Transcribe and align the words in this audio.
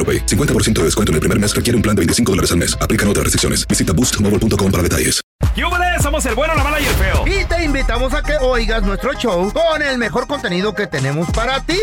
AroPay. 0.00 0.24
50% 0.24 0.72
de 0.80 0.84
descuento 0.84 1.12
en 1.12 1.16
el 1.16 1.20
primer 1.20 1.38
mes 1.38 1.54
requiere 1.54 1.76
un 1.76 1.82
plan 1.82 1.94
de 1.94 2.00
25 2.00 2.32
dólares 2.32 2.50
al 2.52 2.58
mes. 2.58 2.74
Aplican 2.80 3.06
otras 3.08 3.24
restricciones. 3.24 3.68
Visita 3.68 3.92
boostmobile.com 3.92 4.72
para 4.72 4.82
detalles. 4.82 5.20
¡Yúbales! 5.56 6.02
Somos 6.02 6.24
el 6.26 6.34
bueno, 6.34 6.54
la 6.54 6.64
mala 6.64 6.80
y 6.80 6.86
el 6.86 6.94
feo. 6.94 7.24
Y 7.26 7.44
te 7.44 7.64
invitamos 7.64 8.14
a 8.14 8.22
que 8.22 8.36
oigas 8.38 8.82
nuestro 8.82 9.12
show 9.14 9.52
con 9.52 9.82
el 9.82 9.98
mejor 9.98 10.26
contenido 10.26 10.74
que 10.74 10.86
tenemos 10.86 11.28
para 11.30 11.60
ti. 11.60 11.78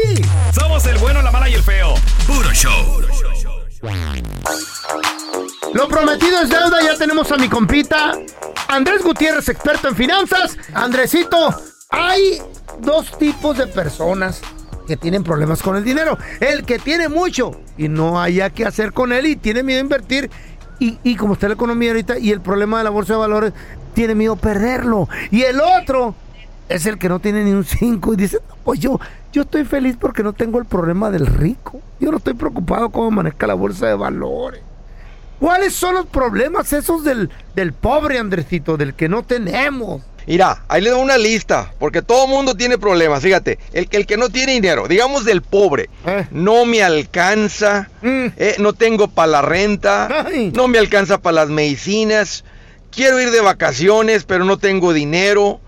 Somos 0.53 0.85
el 0.87 0.97
bueno, 0.97 1.21
la 1.21 1.31
mala 1.31 1.49
y 1.49 1.53
el 1.53 1.61
feo. 1.61 1.93
Puro 2.25 2.51
show. 2.51 3.01
Lo 5.73 5.87
prometido 5.87 6.41
es 6.41 6.49
deuda, 6.49 6.81
ya 6.81 6.97
tenemos 6.97 7.31
a 7.31 7.37
mi 7.37 7.47
compita 7.47 8.17
Andrés 8.67 9.03
Gutiérrez, 9.03 9.47
experto 9.49 9.89
en 9.89 9.95
finanzas. 9.95 10.57
Andresito, 10.73 11.55
hay 11.89 12.41
dos 12.81 13.17
tipos 13.19 13.57
de 13.57 13.67
personas 13.67 14.41
que 14.87 14.97
tienen 14.97 15.23
problemas 15.23 15.61
con 15.61 15.75
el 15.75 15.83
dinero. 15.83 16.17
El 16.39 16.65
que 16.65 16.79
tiene 16.79 17.09
mucho 17.09 17.51
y 17.77 17.87
no 17.87 18.21
haya 18.21 18.49
qué 18.49 18.65
hacer 18.65 18.93
con 18.93 19.13
él 19.13 19.27
y 19.27 19.35
tiene 19.35 19.63
miedo 19.63 19.79
a 19.79 19.83
invertir. 19.83 20.29
Y, 20.79 20.99
y 21.03 21.15
como 21.15 21.33
está 21.33 21.47
la 21.47 21.55
economía 21.55 21.89
ahorita 21.89 22.19
y 22.19 22.31
el 22.31 22.41
problema 22.41 22.77
de 22.77 22.83
la 22.83 22.89
bolsa 22.89 23.13
de 23.13 23.19
valores, 23.19 23.53
tiene 23.93 24.15
miedo 24.15 24.33
a 24.33 24.37
perderlo. 24.37 25.07
Y 25.31 25.41
el 25.43 25.59
otro 25.59 26.13
es 26.69 26.85
el 26.85 26.97
que 26.97 27.09
no 27.09 27.19
tiene 27.19 27.43
ni 27.43 27.51
un 27.51 27.63
5 27.63 28.13
y 28.13 28.17
dice, 28.17 28.39
"No, 28.47 28.55
pues 28.63 28.79
yo, 28.79 28.99
yo 29.33 29.41
estoy 29.43 29.63
feliz 29.65 29.97
porque 29.99 30.23
no 30.23 30.33
tengo 30.33 30.59
el 30.59 30.65
problema 30.65 31.09
del 31.09 31.25
rico. 31.25 31.79
Yo 31.99 32.11
no 32.11 32.17
estoy 32.17 32.33
preocupado 32.33 32.89
cómo 32.89 33.09
maneja 33.11 33.47
la 33.47 33.53
bolsa 33.55 33.87
de 33.87 33.95
valores. 33.95 34.61
¿Cuáles 35.39 35.73
son 35.73 35.95
los 35.95 36.05
problemas 36.07 36.73
esos 36.73 37.03
del, 37.03 37.29
del 37.55 37.73
pobre 37.73 38.17
Andresito, 38.17 38.75
del 38.77 38.93
que 38.95 39.07
no 39.07 39.23
tenemos? 39.23 40.01
Mira, 40.25 40.63
ahí 40.67 40.81
le 40.81 40.89
doy 40.89 41.01
una 41.01 41.17
lista, 41.17 41.71
porque 41.79 42.01
todo 42.01 42.27
mundo 42.27 42.53
tiene 42.55 42.77
problemas, 42.77 43.21
fíjate. 43.23 43.59
El, 43.71 43.87
que- 43.87 43.97
el 43.97 44.05
que 44.05 44.17
no 44.17 44.29
tiene 44.29 44.53
dinero, 44.53 44.87
digamos 44.87 45.23
del 45.23 45.41
pobre, 45.41 45.89
Eh. 46.05 46.27
no 46.31 46.65
me 46.65 46.83
alcanza, 46.83 47.89
Mm. 48.01 48.25
eh, 48.35 48.55
no 48.59 48.73
tengo 48.73 49.07
para 49.07 49.27
la 49.31 49.41
renta, 49.41 50.25
Ay. 50.27 50.51
no 50.53 50.67
me 50.67 50.79
alcanza 50.79 51.19
para 51.19 51.35
las 51.35 51.49
medicinas, 51.49 52.43
quiero 52.91 53.21
ir 53.21 53.31
de 53.31 53.39
vacaciones, 53.39 54.25
pero 54.25 54.43
no 54.43 54.57
tengo 54.57 54.91
dinero, 54.91 55.61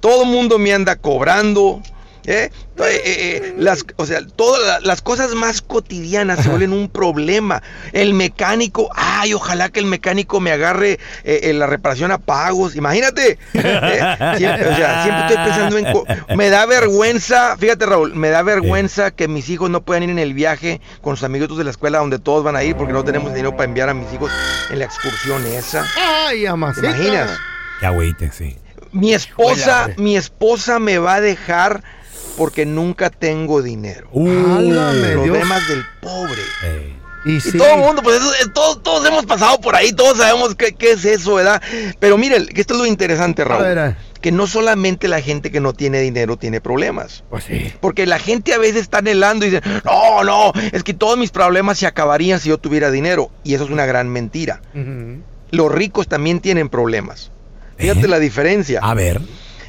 todo 0.00 0.24
mundo 0.24 0.58
me 0.58 0.72
anda 0.72 0.96
cobrando. 0.96 1.80
¿Eh? 2.26 2.50
Eh, 2.78 3.02
eh, 3.04 3.54
las, 3.58 3.84
o 3.96 4.06
sea, 4.06 4.20
todas 4.26 4.66
la- 4.66 4.80
las 4.80 5.02
cosas 5.02 5.34
más 5.34 5.60
cotidianas 5.60 6.42
se 6.42 6.48
vuelven 6.48 6.72
un 6.72 6.88
problema. 6.88 7.62
El 7.92 8.14
mecánico, 8.14 8.88
ay, 8.94 9.34
ojalá 9.34 9.68
que 9.68 9.80
el 9.80 9.86
mecánico 9.86 10.40
me 10.40 10.50
agarre 10.52 10.98
la 11.24 11.66
reparación 11.66 12.10
a 12.10 12.18
pagos. 12.18 12.76
Imagínate. 12.76 13.38
Siempre, 13.52 14.68
o 14.68 14.76
sea, 14.76 15.02
siempre 15.02 15.26
estoy 15.26 15.36
pensando 15.44 15.78
en... 15.78 15.92
co- 15.92 16.06
Me 16.36 16.48
da 16.50 16.66
vergüenza, 16.66 17.56
fíjate 17.58 17.86
Raúl, 17.86 18.14
me 18.14 18.30
da 18.30 18.42
vergüenza 18.42 19.10
que 19.10 19.28
mis 19.28 19.48
hijos 19.48 19.68
no 19.70 19.82
puedan 19.82 20.02
ir 20.04 20.10
en 20.10 20.18
el 20.18 20.34
viaje 20.34 20.80
con 21.02 21.16
sus 21.16 21.24
amiguitos 21.24 21.58
de 21.58 21.64
la 21.64 21.70
escuela 21.70 21.98
donde 21.98 22.18
todos 22.18 22.42
van 22.44 22.56
a 22.56 22.62
ir 22.64 22.76
porque 22.76 22.92
no 22.92 23.04
tenemos 23.04 23.30
dinero 23.34 23.52
para 23.52 23.64
enviar 23.64 23.88
a 23.88 23.94
mis 23.94 24.12
hijos 24.12 24.30
en 24.70 24.78
la 24.78 24.84
excursión 24.86 25.44
esa. 25.46 25.84
Ay, 26.26 26.42
¿Te 26.42 26.48
amacita. 26.48 26.86
imaginas? 26.88 27.30
Qué 27.80 27.86
agüite, 27.86 28.30
sí. 28.32 28.56
Mi 28.92 29.12
esposa, 29.14 29.90
mi 29.98 30.16
esposa 30.16 30.78
me 30.80 30.98
va 30.98 31.14
a 31.14 31.20
dejar 31.20 31.82
porque 32.36 32.66
nunca 32.66 33.10
tengo 33.10 33.62
dinero. 33.62 34.08
Problemas 34.12 35.68
del 35.68 35.84
pobre. 36.00 36.42
Ey. 36.64 36.96
Y 37.26 37.36
Y 37.36 37.40
sí. 37.42 37.58
todo 37.58 37.68
el 37.74 37.80
mundo, 37.80 38.00
pues 38.02 38.16
eh, 38.18 38.46
todos, 38.54 38.82
todos 38.82 39.06
hemos 39.06 39.26
pasado 39.26 39.60
por 39.60 39.76
ahí, 39.76 39.92
todos 39.92 40.16
sabemos 40.16 40.54
qué, 40.54 40.72
qué 40.72 40.92
es 40.92 41.04
eso, 41.04 41.34
¿verdad? 41.34 41.60
Pero 41.98 42.16
miren, 42.16 42.46
que 42.46 42.62
esto 42.62 42.72
es 42.74 42.80
lo 42.80 42.86
interesante, 42.86 43.44
Raúl. 43.44 43.62
ver, 43.62 43.78
a- 43.78 43.98
Que 44.22 44.32
no 44.32 44.46
solamente 44.46 45.06
la 45.06 45.20
gente 45.20 45.50
que 45.50 45.60
no 45.60 45.74
tiene 45.74 46.00
dinero 46.00 46.38
tiene 46.38 46.62
problemas. 46.62 47.22
Pues 47.28 47.44
sí. 47.44 47.72
Porque 47.80 48.06
la 48.06 48.18
gente 48.18 48.54
a 48.54 48.58
veces 48.58 48.80
está 48.82 48.98
anhelando 48.98 49.44
y 49.44 49.50
dice, 49.50 49.62
no, 49.84 50.24
no, 50.24 50.52
es 50.72 50.82
que 50.82 50.94
todos 50.94 51.18
mis 51.18 51.30
problemas 51.30 51.76
se 51.78 51.86
acabarían 51.86 52.40
si 52.40 52.48
yo 52.48 52.56
tuviera 52.56 52.90
dinero. 52.90 53.30
Y 53.44 53.52
eso 53.54 53.64
es 53.64 53.70
una 53.70 53.84
gran 53.84 54.08
mentira. 54.08 54.62
Los 55.50 55.70
ricos 55.72 56.08
también 56.08 56.40
tienen 56.40 56.70
problemas. 56.70 57.32
Fíjate 57.76 58.06
¿Eh? 58.06 58.08
la 58.08 58.18
diferencia. 58.18 58.80
A 58.82 58.94
ver. 58.94 59.20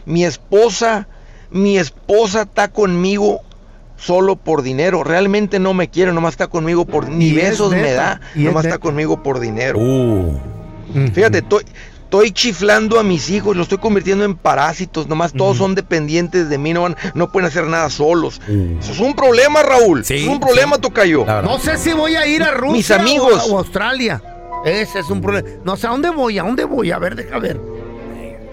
Mi 0.06 0.24
esposa, 0.24 1.08
mi 1.52 1.78
esposa 1.78 2.44
está 2.44 2.70
conmigo 2.70 3.42
solo 3.98 4.36
por 4.36 4.62
dinero. 4.64 5.04
Realmente 5.04 5.60
no 5.60 5.74
me 5.74 5.90
quiere, 5.90 6.12
nomás 6.12 6.34
está 6.34 6.48
conmigo 6.48 6.86
por 6.86 7.08
ni 7.10 7.32
besos 7.34 7.72
me 7.72 7.92
da, 7.94 8.20
y 8.36 8.40
es 8.40 8.46
nomás 8.46 8.66
está 8.66 8.78
conmigo 8.80 9.22
por 9.22 9.40
dinero. 9.40 9.78
Uh. 9.80 10.40
Fíjate, 11.14 11.38
estoy, 11.40 11.64
estoy 12.04 12.32
chiflando 12.32 13.00
a 13.00 13.04
mis 13.04 13.30
hijos, 13.30 13.56
los 13.56 13.66
estoy 13.66 13.78
convirtiendo 13.78 14.26
en 14.26 14.36
parásitos, 14.36 15.08
nomás 15.08 15.32
todos 15.34 15.58
son 15.58 15.76
dependientes 15.76 16.50
de 16.50 16.58
mí, 16.58 16.74
no, 16.74 16.82
van- 16.82 16.98
no 17.14 17.32
pueden 17.32 17.48
hacer 17.48 17.66
nada 17.68 17.90
solos. 17.90 18.42
Uh. 18.50 18.80
Eso 18.80 18.92
es 18.92 19.00
un 19.00 19.14
problema, 19.14 19.62
Raúl. 19.64 20.04
Sí, 20.04 20.16
es 20.16 20.28
un 20.28 20.40
problema, 20.40 20.78
tocayo. 20.80 21.26
La 21.26 21.36
verdad. 21.36 21.50
No 21.52 21.60
sé 21.60 21.78
si 21.78 21.94
voy 21.94 22.16
a 22.16 22.26
ir 22.26 22.44
a 22.44 22.52
Rusia 22.52 22.76
Mis 22.76 22.92
amigos. 22.92 23.34
o 23.48 23.52
a, 23.52 23.56
o 23.56 23.58
Australia. 23.60 24.22
Ese 24.66 25.00
es 25.00 25.10
un 25.10 25.22
problema. 25.22 25.48
No 25.64 25.76
sé 25.78 25.88
a 25.88 25.92
dónde 25.92 26.10
voy, 26.10 26.38
a 26.40 26.44
dónde 26.44 26.66
voy. 26.66 26.92
A 26.92 26.98
ver, 27.00 27.16
deja 27.16 27.40
ver. 27.40 27.60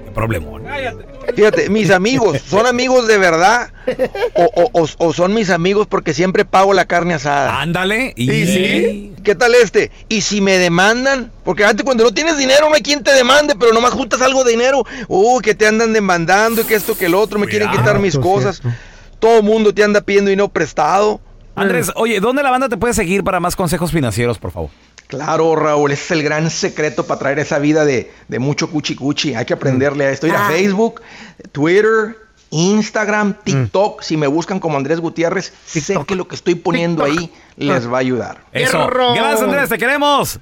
Qué 0.04 0.10
problemón. 0.14 0.62
Fíjate, 1.34 1.68
mis 1.70 1.90
amigos, 1.90 2.38
¿son 2.48 2.66
amigos 2.66 3.06
de 3.06 3.18
verdad? 3.18 3.70
O, 4.34 4.44
o- 4.44 4.70
o- 4.82 4.88
o 5.06 5.12
son 5.12 5.34
mis 5.34 5.50
amigos 5.50 5.86
porque 5.86 6.14
siempre 6.14 6.44
pago 6.44 6.72
la 6.74 6.86
carne 6.86 7.14
asada? 7.14 7.60
Ándale. 7.60 8.12
Y, 8.16 8.30
¿Y 8.30 8.46
sí? 8.46 9.12
¿Qué 9.22 9.34
tal 9.34 9.54
este? 9.54 9.90
¿Y 10.08 10.22
si 10.22 10.40
me 10.40 10.58
demandan? 10.58 11.30
Porque 11.44 11.64
antes 11.64 11.84
cuando 11.84 12.04
no 12.04 12.12
tienes 12.12 12.36
dinero 12.38 12.68
no 12.68 12.74
hay 12.74 12.82
quien 12.82 13.02
te 13.02 13.12
demande, 13.12 13.54
pero 13.58 13.72
nomás 13.72 13.92
juntas 13.92 14.20
algo 14.22 14.42
de 14.44 14.52
dinero. 14.52 14.84
Uh, 15.08 15.40
que 15.40 15.54
te 15.54 15.66
andan 15.66 15.92
demandando, 15.92 16.62
y 16.62 16.64
que 16.64 16.74
esto, 16.74 16.96
que 16.96 17.06
el 17.06 17.14
otro, 17.14 17.38
me 17.38 17.46
quieren 17.46 17.70
quitar 17.70 17.98
mis 17.98 18.18
cosas. 18.18 18.58
cierto. 18.60 18.78
Todo 19.18 19.38
el 19.38 19.42
mundo 19.42 19.74
te 19.74 19.82
anda 19.84 20.00
pidiendo 20.00 20.30
dinero 20.30 20.48
prestado. 20.48 21.20
Andrés, 21.54 21.90
oye, 21.96 22.20
¿dónde 22.20 22.42
la 22.42 22.50
banda 22.50 22.68
te 22.68 22.76
puede 22.76 22.94
seguir 22.94 23.24
para 23.24 23.40
más 23.40 23.56
consejos 23.56 23.90
financieros, 23.90 24.38
por 24.38 24.52
favor? 24.52 24.70
Claro, 25.08 25.56
Raúl, 25.56 25.90
ese 25.90 26.04
es 26.04 26.10
el 26.12 26.22
gran 26.22 26.50
secreto 26.50 27.06
para 27.06 27.18
traer 27.18 27.38
esa 27.38 27.58
vida 27.58 27.84
de, 27.84 28.12
de 28.28 28.38
mucho 28.38 28.70
cuchi 28.70 28.94
cuchi. 28.94 29.34
Hay 29.34 29.46
que 29.46 29.54
aprenderle 29.54 30.04
a 30.04 30.10
esto. 30.10 30.26
Ir 30.26 30.34
a 30.34 30.48
Facebook, 30.48 31.00
Twitter, 31.50 32.16
Instagram, 32.50 33.34
TikTok. 33.42 34.02
Si 34.02 34.18
me 34.18 34.26
buscan 34.26 34.60
como 34.60 34.76
Andrés 34.76 35.00
Gutiérrez, 35.00 35.52
sé 35.64 35.98
que 36.06 36.14
lo 36.14 36.28
que 36.28 36.34
estoy 36.34 36.54
poniendo 36.56 37.04
TikTok. 37.04 37.22
ahí 37.22 37.32
les 37.56 37.90
va 37.90 37.96
a 37.96 38.00
ayudar. 38.00 38.44
Eso. 38.52 38.78
¡Fierro! 38.78 39.14
Gracias, 39.14 39.42
Andrés, 39.42 39.68
te 39.70 39.78
queremos. 39.78 40.38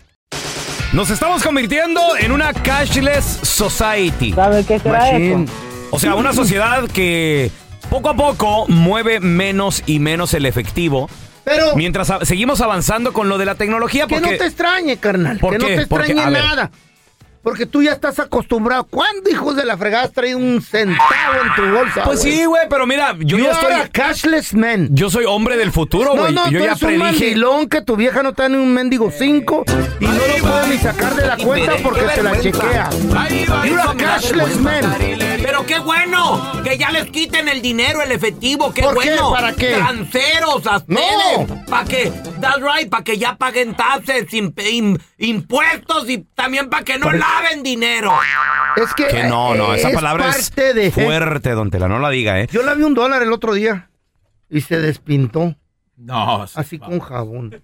Nos 0.92 1.10
estamos 1.10 1.42
convirtiendo 1.42 2.00
en 2.18 2.32
una 2.32 2.52
cashless 2.52 3.24
society. 3.42 4.32
¿Sabe 4.32 4.64
qué 4.64 4.78
será 4.80 5.10
eso? 5.16 5.44
O 5.90 5.98
sea, 5.98 6.14
una 6.16 6.32
sociedad 6.32 6.88
que 6.88 7.50
poco 7.88 8.08
a 8.08 8.14
poco 8.14 8.66
mueve 8.68 9.20
menos 9.20 9.82
y 9.86 10.00
menos 10.00 10.34
el 10.34 10.46
efectivo. 10.46 11.08
Pero 11.46 11.76
Mientras 11.76 12.10
a- 12.10 12.24
seguimos 12.24 12.60
avanzando 12.60 13.12
con 13.12 13.28
lo 13.28 13.38
de 13.38 13.44
la 13.46 13.54
tecnología, 13.54 14.06
que 14.08 14.16
porque 14.16 14.32
no 14.32 14.36
te 14.36 14.46
extrañe, 14.46 14.96
carnal. 14.98 15.38
¿Por 15.38 15.52
que 15.52 15.58
no 15.60 15.66
qué? 15.66 15.76
te 15.76 15.86
Porque, 15.86 16.12
extrañe 16.12 16.36
a 16.36 16.40
ver. 16.42 16.44
nada. 16.44 16.70
Porque 17.40 17.64
tú 17.64 17.80
ya 17.80 17.92
estás 17.92 18.18
acostumbrado. 18.18 18.82
¿Cuándo, 18.90 19.30
hijos 19.30 19.54
de 19.54 19.64
la 19.64 19.76
fregada, 19.78 20.02
has 20.06 20.12
traído 20.12 20.38
un 20.38 20.60
centavo 20.60 21.04
en 21.44 21.54
tu 21.54 21.72
bolsa? 21.76 22.02
Pues 22.02 22.22
güey? 22.22 22.32
sí, 22.38 22.44
güey, 22.44 22.62
pero 22.68 22.84
mira, 22.88 23.14
yo 23.20 23.38
ya 23.38 23.52
estoy. 23.52 23.72
cashless 23.92 24.52
man. 24.54 24.88
Yo 24.90 25.08
soy 25.08 25.24
hombre 25.26 25.56
del 25.56 25.70
futuro, 25.70 26.16
No, 26.16 26.22
güey. 26.22 26.34
no, 26.34 26.46
yo 26.50 26.58
tú 26.58 26.64
ya 26.64 26.70
eres 26.72 26.82
un 26.82 26.88
predije. 26.88 27.04
mandilón 27.04 27.68
que 27.68 27.82
tu 27.82 27.94
vieja 27.94 28.24
no 28.24 28.32
da 28.32 28.48
ni 28.48 28.56
un 28.56 28.74
mendigo 28.74 29.12
5 29.16 29.64
y 30.00 30.04
no 30.06 30.12
lo 30.12 30.18
puede 30.50 30.68
ni 30.70 30.78
sacar 30.78 31.14
de 31.14 31.24
la 31.28 31.36
cuenta 31.36 31.72
porque 31.84 32.00
te 32.12 32.22
la 32.24 32.40
chequea. 32.40 32.90
You're 33.64 33.80
a 33.80 33.94
cashless 33.96 34.58
man. 34.60 34.82
Pero 35.46 35.64
qué 35.64 35.78
bueno 35.78 36.42
que 36.64 36.76
ya 36.76 36.90
les 36.90 37.06
quiten 37.06 37.46
el 37.48 37.62
dinero, 37.62 38.02
el 38.02 38.10
efectivo, 38.10 38.74
qué 38.74 38.82
¿Por 38.82 38.98
qué? 39.00 39.10
bueno. 39.10 39.30
¿Para 39.30 39.52
qué? 39.52 39.74
Tranceros, 39.74 40.66
a 40.66 40.82
No. 40.88 41.46
Para 41.68 41.84
que, 41.84 42.10
that's 42.40 42.58
right, 42.60 42.90
para 42.90 43.04
que 43.04 43.16
ya 43.16 43.36
paguen 43.36 43.76
taxes, 43.76 44.26
im- 44.32 44.52
im- 44.56 45.00
impuestos 45.18 46.10
y 46.10 46.18
también 46.34 46.68
para 46.68 46.82
que 46.82 46.98
no 46.98 47.12
laven 47.12 47.62
dinero. 47.62 48.12
Es 48.74 48.92
que, 48.94 49.06
Que 49.06 49.22
no, 49.22 49.54
no, 49.54 49.72
esa 49.72 49.90
es 49.90 49.94
palabra 49.94 50.30
es 50.30 50.50
de... 50.52 50.90
fuerte, 50.90 51.50
don 51.50 51.70
Tela, 51.70 51.86
no 51.86 52.00
la 52.00 52.10
diga, 52.10 52.40
¿eh? 52.40 52.48
Yo 52.50 52.64
la 52.64 52.74
vi 52.74 52.82
un 52.82 52.94
dólar 52.94 53.22
el 53.22 53.32
otro 53.32 53.54
día 53.54 53.88
y 54.50 54.62
se 54.62 54.80
despintó. 54.80 55.54
No, 55.96 56.42
Así 56.56 56.80
con 56.80 56.98
jabón. 56.98 57.62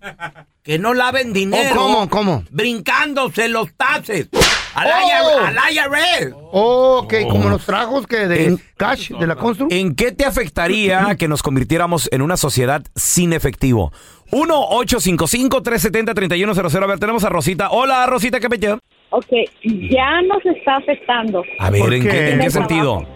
Que 0.62 0.78
no 0.78 0.94
laven 0.94 1.32
dinero. 1.32 1.74
Oh, 1.74 1.76
¿cómo, 1.82 2.08
cómo? 2.08 2.44
Brincándose 2.50 3.48
los 3.48 3.74
taxes. 3.74 4.28
Al, 4.74 4.88
Oh. 4.88 4.90
IR- 4.90 5.46
al 5.46 5.56
IRS. 5.74 6.34
Oh, 6.52 7.00
ok, 7.04 7.14
como 7.30 7.48
los 7.50 7.64
trajos 7.66 8.06
que 8.06 8.26
de 8.28 8.46
En- 8.46 8.58
cash, 8.76 9.10
de 9.10 9.26
la 9.26 9.36
constru. 9.36 9.66
¿En 9.70 9.94
qué 9.94 10.12
te 10.12 10.24
afectaría 10.24 11.14
que 11.18 11.28
nos 11.28 11.42
convirtiéramos 11.42 12.08
en 12.12 12.22
una 12.22 12.36
sociedad 12.36 12.82
sin 12.94 13.32
efectivo? 13.32 13.92
1-855-370-3100. 14.30 16.82
A 16.82 16.86
ver, 16.86 16.98
tenemos 16.98 17.24
a 17.24 17.28
Rosita. 17.28 17.70
Hola, 17.70 18.06
Rosita, 18.06 18.40
¿qué 18.40 18.48
pecho? 18.48 18.78
Ok, 19.10 19.26
ya 19.62 20.22
nos 20.22 20.44
está 20.46 20.76
afectando. 20.76 21.42
A 21.58 21.70
ver, 21.70 21.80
¿Por 21.82 21.92
¿en 21.94 22.02
qué? 22.02 22.08
qué, 22.08 22.30
en 22.32 22.40
qué 22.40 22.50
sentido? 22.50 23.06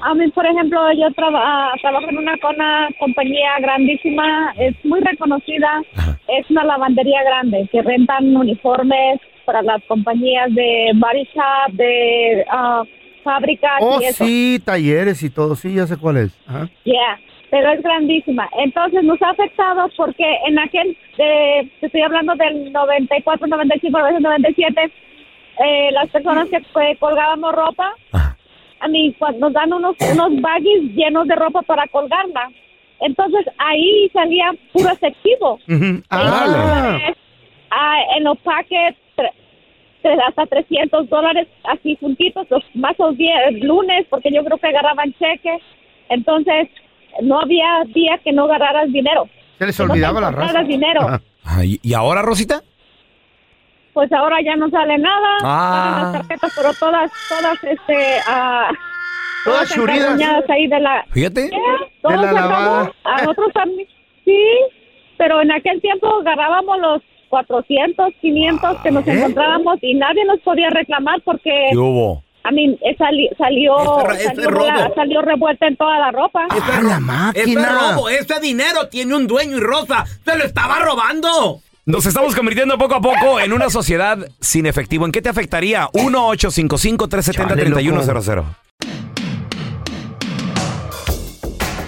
A 0.00 0.14
mí, 0.14 0.30
por 0.30 0.46
ejemplo, 0.46 0.78
yo 0.92 1.12
traba- 1.14 1.72
trabajo 1.80 2.06
en 2.08 2.18
una, 2.18 2.34
una 2.48 2.88
compañía 3.00 3.58
grandísima, 3.60 4.54
es 4.58 4.74
muy 4.84 5.00
reconocida, 5.00 5.82
es 6.28 6.48
una 6.50 6.62
lavandería 6.64 7.20
grande 7.24 7.68
que 7.72 7.82
rentan 7.82 8.36
uniformes 8.36 9.18
para 9.48 9.62
las 9.62 9.82
compañías 9.84 10.54
de 10.54 10.90
body 10.94 11.24
shop, 11.34 11.72
de 11.72 12.44
ah, 12.50 12.82
fábricas 13.24 13.78
Oh, 13.80 13.98
y 13.98 14.04
eso. 14.04 14.22
sí, 14.26 14.60
talleres 14.62 15.22
y 15.22 15.30
todo. 15.30 15.56
Sí, 15.56 15.74
ya 15.74 15.86
sé 15.86 15.96
cuál 15.96 16.18
es. 16.18 16.38
Ajá. 16.46 16.68
Yeah, 16.84 17.18
pero 17.50 17.70
es 17.72 17.82
grandísima. 17.82 18.46
Entonces 18.58 19.02
nos 19.04 19.20
ha 19.22 19.30
afectado 19.30 19.88
porque 19.96 20.26
en 20.46 20.58
aquel, 20.58 20.94
de, 21.16 21.66
te 21.80 21.86
estoy 21.86 22.02
hablando 22.02 22.34
del 22.34 22.70
94, 22.70 23.46
95, 23.46 23.96
a 23.98 24.02
veces 24.02 24.20
97, 24.20 24.92
eh, 25.64 25.88
las 25.92 26.10
personas 26.10 26.46
que 26.50 26.60
colgábamos 27.00 27.54
ropa, 27.54 27.90
a 28.80 28.88
mí 28.88 29.14
cuando 29.18 29.40
nos 29.46 29.54
dan 29.54 29.72
unos, 29.72 29.96
unos 30.12 30.40
baggies 30.42 30.94
llenos 30.94 31.26
de 31.26 31.36
ropa 31.36 31.62
para 31.62 31.86
colgarla. 31.88 32.50
Entonces 33.00 33.46
ahí 33.56 34.10
salía 34.12 34.52
puro 34.74 34.90
efectivo. 34.90 35.54
Ujú. 35.68 36.02
Ah, 36.10 36.44
Entonces, 36.44 37.16
ah, 37.70 37.98
en 38.18 38.24
los 38.24 38.36
tre- 38.44 38.94
hasta 40.26 40.46
300 40.46 41.08
dólares 41.08 41.48
así 41.64 41.96
juntitos, 42.00 42.46
los 42.50 42.62
más 42.74 42.98
los 42.98 43.16
días, 43.16 43.38
lunes, 43.60 44.06
porque 44.08 44.30
yo 44.32 44.44
creo 44.44 44.58
que 44.58 44.68
agarraban 44.68 45.12
cheques. 45.14 45.60
Entonces, 46.08 46.68
no 47.22 47.40
había 47.40 47.82
día 47.94 48.18
que 48.22 48.32
no 48.32 48.44
agarraras 48.44 48.92
dinero. 48.92 49.28
se 49.58 49.66
les 49.66 49.76
que 49.76 49.84
no 49.84 49.92
olvidaba 49.92 50.20
la 50.20 50.30
raza. 50.30 50.62
dinero. 50.62 51.00
Ajá, 51.44 51.64
¿Y 51.64 51.80
y 51.82 51.94
ahora, 51.94 52.22
Rosita? 52.22 52.62
Pues 53.92 54.12
ahora 54.12 54.36
ya 54.44 54.54
no 54.56 54.70
sale 54.70 54.96
nada. 54.98 55.38
Ah. 55.42 56.00
Las 56.02 56.12
tarjetas, 56.12 56.52
pero 56.56 56.72
todas, 56.78 57.10
todas, 57.28 57.64
este, 57.64 58.20
ah, 58.28 58.70
Todas 59.44 59.68
churidas. 59.72 60.20
ahí 60.48 60.66
de 60.66 60.80
la... 60.80 61.04
Fíjate. 61.10 61.50
Todo 62.02 62.12
De 62.12 62.18
la 62.18 62.32
lavada. 62.32 62.92
A 63.04 63.22
nosotros 63.22 63.52
también. 63.54 63.88
Sí, 64.24 64.38
pero 65.16 65.40
en 65.40 65.50
aquel 65.52 65.80
tiempo 65.80 66.06
agarrábamos 66.20 66.78
los 66.78 67.02
400, 67.28 68.08
500 68.20 68.78
que 68.82 68.90
nos 68.90 69.06
¿Eh? 69.06 69.12
encontrábamos 69.12 69.78
y 69.82 69.94
nadie 69.94 70.24
nos 70.24 70.40
podía 70.40 70.68
reclamar 70.70 71.20
porque 71.24 71.68
¿Qué 71.70 71.76
hubo? 71.76 72.22
a 72.44 72.50
mí 72.50 72.78
eh, 72.82 72.96
sali- 72.96 73.28
salió, 73.36 73.76
Ese- 74.10 74.24
ese 74.24 74.34
salió, 74.34 74.50
robo. 74.50 74.66
la- 74.66 74.90
salió 74.94 75.20
revuelta 75.22 75.66
en 75.66 75.76
toda 75.76 75.98
la 75.98 76.10
ropa. 76.10 76.46
¡Ah, 76.50 76.80
la 76.82 76.96
Ese 77.34 77.54
máquina! 77.56 77.92
robo, 77.94 78.08
ese 78.08 78.40
dinero 78.40 78.88
tiene 78.88 79.14
un 79.16 79.26
dueño 79.26 79.56
y 79.58 79.60
Rosa 79.60 80.04
se 80.24 80.38
lo 80.38 80.44
estaba 80.44 80.78
robando. 80.78 81.60
Nos 81.86 82.04
estamos 82.06 82.34
convirtiendo 82.34 82.76
poco 82.76 82.96
a 82.96 83.00
poco 83.00 83.38
en 83.40 83.52
una 83.52 83.70
sociedad 83.70 84.18
sin 84.40 84.66
efectivo. 84.66 85.06
¿En 85.06 85.12
qué 85.12 85.22
te 85.22 85.28
afectaría? 85.30 85.86
1-855-370-3100. 85.94 88.44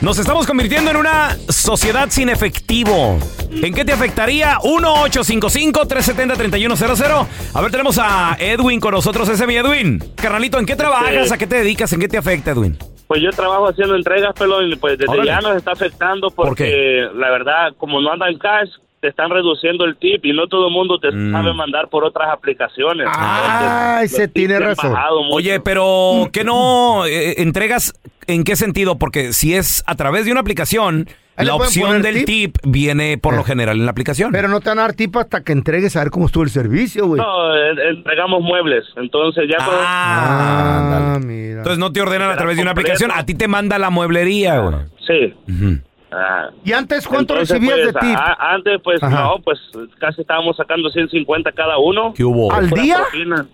Nos 0.01 0.19
estamos 0.19 0.47
convirtiendo 0.47 0.91
en 0.91 0.97
una 0.97 1.37
sociedad 1.51 2.09
sin 2.09 2.31
efectivo. 2.31 3.19
¿En 3.51 3.75
qué 3.75 3.85
te 3.85 3.93
afectaría? 3.93 4.57
1-855-370-3100. 4.61 7.27
A 7.53 7.61
ver, 7.61 7.71
tenemos 7.71 7.99
a 7.99 8.35
Edwin 8.39 8.81
con 8.81 8.95
nosotros. 8.95 9.29
Ese 9.29 9.43
es 9.43 9.49
mi 9.49 9.57
Edwin. 9.57 10.03
Carnalito, 10.17 10.59
¿en 10.59 10.65
qué 10.65 10.75
trabajas? 10.75 11.31
¿A 11.31 11.37
qué 11.37 11.47
te 11.47 11.57
dedicas? 11.57 11.93
¿En 11.93 12.01
qué 12.01 12.09
te 12.09 12.17
afecta, 12.17 12.53
Edwin? 12.53 12.79
Pues 13.09 13.21
yo 13.21 13.29
trabajo 13.31 13.69
haciendo 13.69 13.95
entregas, 13.95 14.33
pero 14.39 14.57
pues 14.81 14.97
desde 14.97 15.13
Órale. 15.13 15.27
ya 15.27 15.43
nos 15.43 15.55
está 15.57 15.73
afectando 15.73 16.31
¿Por 16.31 16.49
porque 16.49 17.07
la 17.15 17.29
verdad, 17.31 17.75
como 17.77 18.01
no 18.01 18.11
andan 18.11 18.39
cash, 18.39 18.71
te 19.01 19.09
están 19.09 19.31
reduciendo 19.31 19.85
el 19.87 19.97
tip 19.97 20.25
y 20.27 20.33
no 20.35 20.47
todo 20.47 20.67
el 20.69 20.73
mundo 20.75 20.99
te 20.99 21.11
Mm. 21.11 21.33
sabe 21.33 21.55
mandar 21.55 21.89
por 21.89 22.05
otras 22.05 22.29
aplicaciones. 22.31 23.07
Ay, 23.11 24.03
Entonces, 24.05 24.17
se 24.17 24.29
tiene 24.29 24.59
razón. 24.59 24.95
Oye, 25.31 25.59
pero 25.61 26.29
¿qué 26.33 26.45
no 26.45 27.07
eh, 27.07 27.41
entregas? 27.41 27.95
¿En 28.27 28.45
qué 28.45 28.57
sentido? 28.57 28.99
Porque 28.99 29.33
si 29.33 29.55
es 29.55 29.83
a 29.87 29.95
través 29.95 30.27
de 30.27 30.33
una 30.33 30.41
aplicación, 30.43 31.09
la 31.39 31.55
opción 31.55 32.03
del 32.03 32.27
tip. 32.27 32.27
tip 32.27 32.59
viene 32.65 33.17
por 33.17 33.35
lo 33.35 33.41
Eh. 33.41 33.45
general 33.45 33.79
en 33.79 33.87
la 33.87 33.91
aplicación. 33.93 34.31
Pero 34.33 34.49
no 34.49 34.61
te 34.61 34.69
van 34.69 34.79
a 34.81 34.83
dar 34.83 34.93
tipo 34.93 35.19
hasta 35.19 35.43
que 35.43 35.53
entregues 35.53 35.97
a 35.97 36.01
ver 36.01 36.11
cómo 36.11 36.27
estuvo 36.27 36.43
el 36.45 36.51
servicio, 36.51 37.07
güey. 37.07 37.23
No, 37.23 37.57
eh, 37.57 37.73
entregamos 37.93 38.43
muebles, 38.43 38.85
entonces 38.97 39.45
ya 39.49 39.57
Ah, 39.61 41.15
Ah, 41.15 41.19
mira. 41.25 41.59
Entonces 41.59 41.79
no 41.79 41.91
te 41.91 42.03
ordenan 42.03 42.31
a 42.31 42.37
través 42.37 42.57
de 42.57 42.63
una 42.63 42.73
aplicación, 42.73 43.11
a 43.15 43.25
ti 43.25 43.35
te 43.35 43.49
manda 43.49 43.79
la 43.79 43.89
mueblería, 43.91 44.59
güey. 44.59 44.77
sí. 45.07 45.35
Ujú. 45.49 45.79
Ah. 46.13 46.49
¿Y 46.65 46.73
antes 46.73 47.07
cuánto 47.07 47.35
Entonces, 47.35 47.61
recibías 47.61 47.79
pues, 47.93 47.95
de 47.95 48.01
tip? 48.01 48.19
a- 48.19 48.53
antes, 48.55 48.81
pues, 48.83 49.03
Ajá. 49.03 49.23
no, 49.23 49.37
pues 49.45 49.59
casi 49.99 50.23
estábamos 50.23 50.57
sacando 50.57 50.89
150 50.91 51.53
cada 51.53 51.79
uno. 51.79 52.13
¿Qué 52.17 52.25
hubo? 52.25 52.53
¿Al 52.53 52.69
día? 52.71 52.99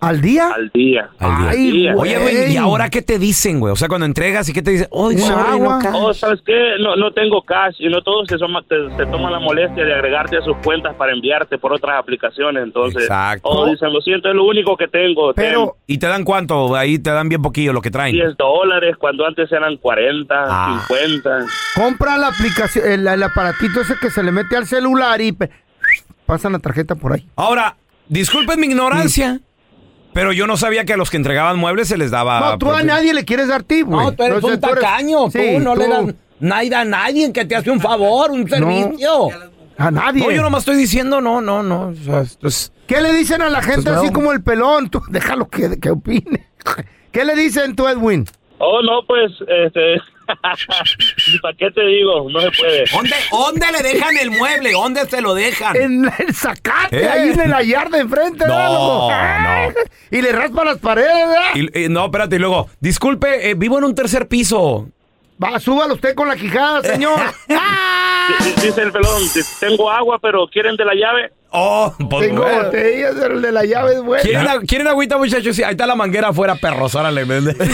¿Al 0.01 0.21
día? 0.21 0.47
Al 0.51 0.71
día. 0.71 1.09
Al 1.19 1.39
día. 1.39 1.49
Ay, 1.49 1.71
día. 1.71 1.93
Oye, 1.95 2.17
güey, 2.17 2.53
¿y 2.53 2.57
ahora 2.57 2.89
qué 2.89 3.01
te 3.01 3.19
dicen, 3.19 3.59
güey? 3.59 3.71
O 3.73 3.75
sea, 3.75 3.87
cuando 3.87 4.05
entregas 4.05 4.49
y 4.49 4.53
qué 4.53 4.61
te 4.61 4.71
dicen, 4.71 4.87
oh, 4.91 5.11
sorry, 5.11 5.51
agua. 5.51 5.75
no 5.77 5.81
cash". 5.81 5.93
Oh, 5.95 6.13
¿sabes 6.13 6.41
qué? 6.45 6.75
No, 6.79 6.95
no 6.95 7.11
tengo 7.11 7.41
cash 7.43 7.75
y 7.79 7.89
no 7.89 8.01
todos 8.01 8.27
se, 8.27 8.37
toma- 8.37 8.63
te, 8.67 8.75
se 8.97 9.05
toman 9.05 9.31
la 9.31 9.39
molestia 9.39 9.83
de 9.85 9.93
agregarte 9.93 10.37
a 10.37 10.41
sus 10.41 10.57
cuentas 10.63 10.95
para 10.95 11.11
enviarte 11.13 11.57
por 11.57 11.73
otras 11.73 11.99
aplicaciones. 11.99 12.63
Entonces, 12.63 13.03
Exacto. 13.03 13.47
oh, 13.49 13.65
dicen, 13.67 13.93
lo 13.93 14.01
siento, 14.01 14.29
es 14.29 14.35
lo 14.35 14.45
único 14.45 14.75
que 14.77 14.87
tengo. 14.87 15.33
Pero, 15.33 15.75
¿Y 15.85 15.97
te 15.99 16.07
dan 16.07 16.23
cuánto? 16.23 16.75
Ahí 16.75 16.97
te 16.99 17.11
dan 17.11 17.29
bien 17.29 17.41
poquillo 17.41 17.71
lo 17.73 17.81
que 17.81 17.91
traen. 17.91 18.13
10 18.15 18.35
dólares 18.37 18.95
cuando 18.97 19.25
antes 19.25 19.51
eran 19.51 19.77
40, 19.77 20.35
Ah. 20.47 20.83
50. 20.87 21.45
compra 21.75 22.17
la 22.17 22.27
aplicación, 22.27 22.46
el, 22.83 23.07
el 23.07 23.23
aparatito 23.23 23.81
ese 23.81 23.95
que 23.99 24.09
se 24.09 24.23
le 24.23 24.31
mete 24.31 24.55
al 24.55 24.67
celular 24.67 25.21
y 25.21 25.35
pasan 26.25 26.53
la 26.53 26.59
tarjeta 26.59 26.95
por 26.95 27.13
ahí. 27.13 27.27
Ahora, 27.35 27.77
disculpen 28.07 28.59
mi 28.59 28.67
ignorancia, 28.67 29.39
pero 30.13 30.33
yo 30.33 30.47
no 30.47 30.57
sabía 30.57 30.85
que 30.85 30.93
a 30.93 30.97
los 30.97 31.09
que 31.09 31.17
entregaban 31.17 31.57
muebles 31.57 31.87
se 31.87 31.97
les 31.97 32.11
daba... 32.11 32.39
no, 32.39 32.57
tú 32.57 32.71
a 32.71 32.83
nadie 32.83 33.13
le 33.13 33.25
quieres 33.25 33.47
dar 33.47 33.63
tip, 33.63 33.87
güey. 33.87 34.05
No, 34.05 34.11
tú 34.13 34.23
eres 34.23 34.43
un 34.43 34.59
tacaño. 34.59 35.29
sí, 35.29 35.39
tú 35.55 35.59
no 35.59 35.75
le 35.75 35.87
das 35.87 36.05
nada 36.39 36.81
a 36.81 36.85
nadie 36.85 37.31
que 37.31 37.45
te 37.45 37.55
hace 37.55 37.71
un 37.71 37.79
favor, 37.79 38.31
un 38.31 38.47
servicio. 38.47 39.29
A 39.77 39.91
nadie. 39.91 40.23
No, 40.23 40.31
yo 40.31 40.41
nomás 40.41 40.61
estoy 40.61 40.75
diciendo, 40.75 41.21
no, 41.21 41.39
no, 41.39 41.61
no. 41.61 41.89
O 41.89 41.95
sea, 41.95 42.23
¿Qué 42.87 43.01
le 43.01 43.13
dicen 43.13 43.41
a 43.41 43.49
la 43.49 43.61
gente 43.61 43.83
Pues, 43.83 43.97
así 43.97 44.07
no. 44.07 44.13
como 44.13 44.31
el 44.31 44.41
pelón? 44.41 44.89
Tú, 44.89 45.01
déjalo 45.09 45.49
que, 45.49 45.79
que 45.79 45.91
opine. 45.91 46.47
¿Qué 47.11 47.25
le 47.25 47.35
dicen 47.35 47.75
tú, 47.75 47.87
Edwin? 47.87 48.25
Oh, 48.59 48.81
no, 48.81 49.05
pues, 49.05 49.31
este... 49.65 49.97
¿Para 51.41 51.55
qué 51.57 51.71
te 51.71 51.85
digo? 51.85 52.29
No 52.29 52.41
se 52.41 52.51
puede. 52.51 52.83
¿Dónde, 52.91 53.15
¿Dónde 53.31 53.65
le 53.71 53.83
dejan 53.93 54.17
el 54.17 54.31
mueble? 54.31 54.71
¿Dónde 54.73 55.05
se 55.05 55.21
lo 55.21 55.33
dejan? 55.33 55.75
En 55.75 56.05
el 56.19 56.33
zacate, 56.33 57.01
¿Eh? 57.03 57.07
ahí 57.09 57.29
en 57.29 57.49
la 57.49 57.63
yarda 57.63 57.99
enfrente, 57.99 58.45
No, 58.45 59.09
no. 59.09 59.73
Y 60.11 60.21
le 60.21 60.31
raspa 60.31 60.63
las 60.65 60.77
paredes, 60.79 61.13
¿verdad? 61.13 61.51
y- 61.55 61.85
y- 61.85 61.89
no, 61.89 62.05
espérate, 62.05 62.35
y 62.35 62.39
luego, 62.39 62.69
disculpe, 62.79 63.49
eh, 63.49 63.53
vivo 63.55 63.77
en 63.77 63.83
un 63.85 63.95
tercer 63.95 64.27
piso. 64.27 64.87
Va, 65.43 65.59
súbalo 65.59 65.93
usted 65.93 66.15
con 66.15 66.27
la 66.27 66.35
quijada, 66.35 66.81
señor. 66.81 67.19
Dice 68.61 68.81
el 68.81 68.91
pelón, 68.91 69.21
tengo 69.59 69.89
agua, 69.91 70.17
pero 70.21 70.47
¿quieren 70.47 70.75
de 70.75 70.83
la 70.85 70.93
llave? 70.95 71.31
Oh, 71.51 71.93
pues, 72.09 72.27
Tengo 72.27 72.41
bueno. 72.43 72.63
botellas, 72.65 73.15
pero 73.19 73.35
el 73.35 73.41
de 73.41 73.51
la 73.53 73.63
llave 73.63 73.93
es 73.93 74.01
bueno. 74.01 74.21
¿Quieren, 74.23 74.47
a- 74.47 74.59
¿Quieren 74.59 74.87
agüita, 74.87 75.17
muchachos? 75.17 75.55
Sí, 75.55 75.63
ahí 75.63 75.71
está 75.71 75.85
la 75.87 75.95
manguera 75.95 76.27
afuera, 76.29 76.55
perros, 76.55 76.93
órale. 76.95 77.23
vende. 77.23 77.53
De 77.57 77.65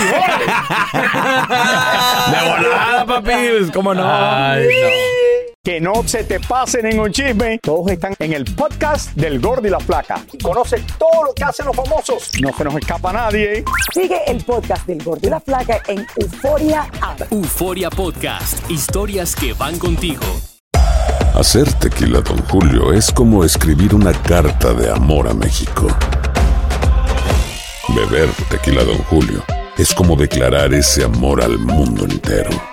volada, 2.50 3.06
papi, 3.06 3.32
pues, 3.32 3.72
¿cómo 3.72 3.94
no? 3.96 4.04
Ay, 4.06 4.66
no. 4.68 5.23
Que 5.66 5.80
no 5.80 6.06
se 6.06 6.26
te 6.26 6.42
pase 6.42 6.84
ningún 6.84 7.14
chisme. 7.14 7.58
Todos 7.60 7.90
están 7.90 8.14
en 8.20 8.34
el 8.34 8.44
podcast 8.44 9.14
del 9.14 9.40
Gordi 9.40 9.70
y 9.70 9.72
la 9.72 9.80
Flaca. 9.80 10.22
Y 10.34 10.38
conoce 10.38 10.84
todo 11.00 11.24
lo 11.24 11.34
que 11.34 11.46
hacen 11.46 11.66
los 11.66 11.74
famosos. 11.74 12.32
No 12.42 12.52
se 12.52 12.66
nos 12.66 12.76
escapa 12.76 13.14
nadie. 13.14 13.64
Sigue 13.94 14.24
el 14.28 14.44
podcast 14.44 14.86
del 14.86 15.02
Gordo 15.02 15.26
y 15.26 15.30
la 15.30 15.40
Flaca 15.40 15.82
en 15.88 16.06
Euforia 16.18 16.86
App. 17.02 17.32
Euforia 17.32 17.90
Podcast, 17.90 18.70
historias 18.70 19.38
que 19.38 19.54
van 19.54 19.80
contigo. 19.80 20.26
Hacer 21.34 21.72
tequila, 21.76 22.20
Don 22.20 22.40
Julio, 22.50 22.92
es 22.92 23.10
como 23.10 23.46
escribir 23.46 23.96
una 23.96 24.12
carta 24.12 24.74
de 24.74 24.92
amor 24.92 25.30
a 25.30 25.34
México. 25.34 25.88
Beber 27.88 28.28
tequila, 28.50 28.84
Don 28.84 28.98
Julio, 29.04 29.42
es 29.78 29.94
como 29.94 30.18
declarar 30.18 30.74
ese 30.74 31.06
amor 31.06 31.42
al 31.42 31.58
mundo 31.58 32.04
entero. 32.04 32.73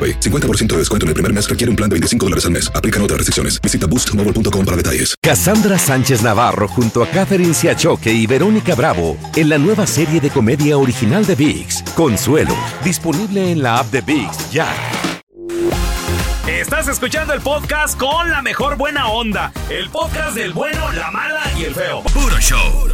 AroPay. 0.00 0.20
50% 0.20 0.68
de 0.68 0.78
descuento 0.78 1.04
en 1.04 1.08
el 1.08 1.14
primer 1.14 1.32
mes 1.32 1.48
requiere 1.48 1.70
un 1.70 1.76
plan 1.76 1.90
de 1.90 1.94
25 1.94 2.26
dólares 2.26 2.44
al 2.46 2.52
mes. 2.52 2.72
Aplican 2.74 3.02
otras 3.02 3.18
restricciones. 3.18 3.60
Visita 3.60 3.86
boostmobile.com 3.86 4.64
para 4.64 4.76
detalles. 4.76 5.14
Cassandra 5.20 5.78
Sánchez 5.78 6.22
Navarro 6.22 6.68
junto 6.68 7.02
a 7.02 7.06
Catherine 7.08 7.54
Siachoque 7.54 8.12
y 8.12 8.26
Verónica 8.26 8.74
Bravo 8.74 9.16
en 9.36 9.48
la 9.48 9.58
nueva 9.58 9.86
serie 9.86 10.20
de 10.20 10.30
comedia 10.30 10.78
original 10.78 11.26
de 11.26 11.34
VIX, 11.34 11.82
Consuelo, 11.94 12.56
disponible 12.84 13.52
en 13.52 13.62
la 13.62 13.78
app 13.78 13.90
de 13.90 14.00
VIX 14.00 14.50
ya. 14.50 14.74
Estás 16.46 16.88
escuchando 16.88 17.32
el 17.32 17.40
podcast 17.40 17.98
con 17.98 18.30
la 18.30 18.42
mejor 18.42 18.76
buena 18.76 19.08
onda. 19.08 19.52
El 19.68 19.88
podcast 19.90 20.34
del 20.34 20.52
bueno, 20.52 20.90
la 20.92 21.10
mala 21.10 21.42
y 21.58 21.64
el 21.64 21.74
feo. 21.74 22.02
Puro 22.12 22.38
show. 22.38 22.88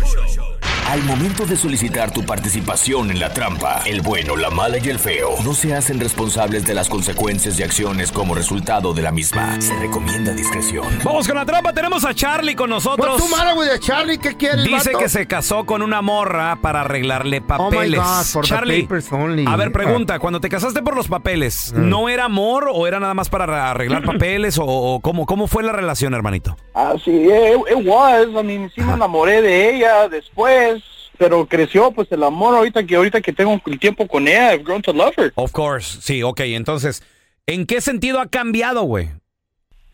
Al 0.89 1.03
momento 1.03 1.45
de 1.47 1.57
solicitar 1.57 2.13
tu 2.13 2.23
participación 2.25 3.11
en 3.11 3.19
la 3.19 3.33
trampa, 3.33 3.83
el 3.87 4.03
bueno, 4.03 4.37
la 4.37 4.51
mala 4.51 4.79
y 4.79 4.89
el 4.89 5.01
feo 5.01 5.31
no 5.45 5.53
se 5.53 5.75
hacen 5.75 5.99
responsables 5.99 6.65
de 6.65 6.75
las 6.75 6.89
consecuencias 6.89 7.59
y 7.59 7.65
acciones 7.65 8.13
como 8.13 8.35
resultado 8.37 8.95
de 8.95 9.03
la 9.03 9.11
misma. 9.11 9.61
Se 9.61 9.75
recomienda 9.81 10.33
discreción. 10.33 10.87
Vamos 11.05 11.27
con 11.27 11.37
la 11.37 11.45
trampa. 11.45 11.73
Tenemos 11.73 12.05
a 12.05 12.15
Charlie 12.15 12.55
con 12.55 12.71
nosotros. 12.71 13.21
The 13.23 13.29
matter 13.37 13.59
with 13.59 13.69
the 13.69 13.81
Charlie? 13.81 14.19
¿Qué 14.19 14.37
quiere 14.37 14.55
el 14.59 14.65
Dice 14.65 14.91
vato? 14.93 14.99
que 15.01 15.09
se 15.09 15.27
casó 15.27 15.67
con 15.67 15.83
una 15.83 16.03
morra 16.03 16.57
para 16.63 16.83
arreglarle 16.83 17.39
Oh 17.49 17.69
my 17.71 17.77
papeles. 17.77 18.01
God, 18.01 18.25
for 18.25 18.43
the 18.45 18.49
Charlie, 18.49 18.83
papers 18.83 19.13
only. 19.13 19.45
a 19.47 19.57
ver, 19.57 19.73
pregunta, 19.73 20.21
cuando 20.21 20.41
te 20.41 20.49
casaste 20.49 20.83
por 20.83 20.95
los 20.95 21.09
papeles, 21.09 21.73
Mm. 21.77 21.89
¿no 21.91 22.09
era 22.09 22.25
amor 22.27 22.71
o 22.73 22.87
era 22.87 23.01
nada 23.01 23.13
más 23.15 23.29
para 23.29 23.71
arreglar 23.71 24.03
papeles 24.07 24.57
o, 24.59 24.65
o 24.65 25.01
cómo, 25.01 25.27
cómo 25.27 25.49
fue 25.49 25.65
la 25.65 25.73
relación, 25.73 26.15
hermanito? 26.15 26.57
Ah, 26.75 26.95
sí, 27.05 27.11
it, 27.11 27.77
it 27.77 27.87
was. 27.87 28.29
I 28.29 28.45
mean, 28.47 28.71
sí 28.75 28.81
me 28.83 28.93
enamoré 28.93 29.43
de 29.43 29.75
ella 29.77 30.09
después, 30.09 30.76
pero 31.19 31.47
creció 31.47 31.91
pues 31.93 32.11
el 32.13 32.23
amor 32.23 32.55
ahorita 32.55 32.85
que 32.85 32.97
ahorita 32.97 33.21
que 33.21 33.33
tengo 33.33 33.61
el 33.67 33.79
tiempo 33.79 34.07
con 34.07 34.27
ella, 34.29 34.55
I've 34.55 34.65
grown 34.65 34.83
to 34.83 34.93
love 34.93 35.15
her. 35.17 35.33
Of 35.37 35.53
course, 35.53 35.99
sí, 36.01 36.23
ok, 36.23 36.41
entonces, 36.41 37.03
¿en 37.47 37.67
qué 37.67 37.81
sentido 37.81 38.21
ha 38.21 38.27
cambiado, 38.29 38.83
güey? 38.83 39.09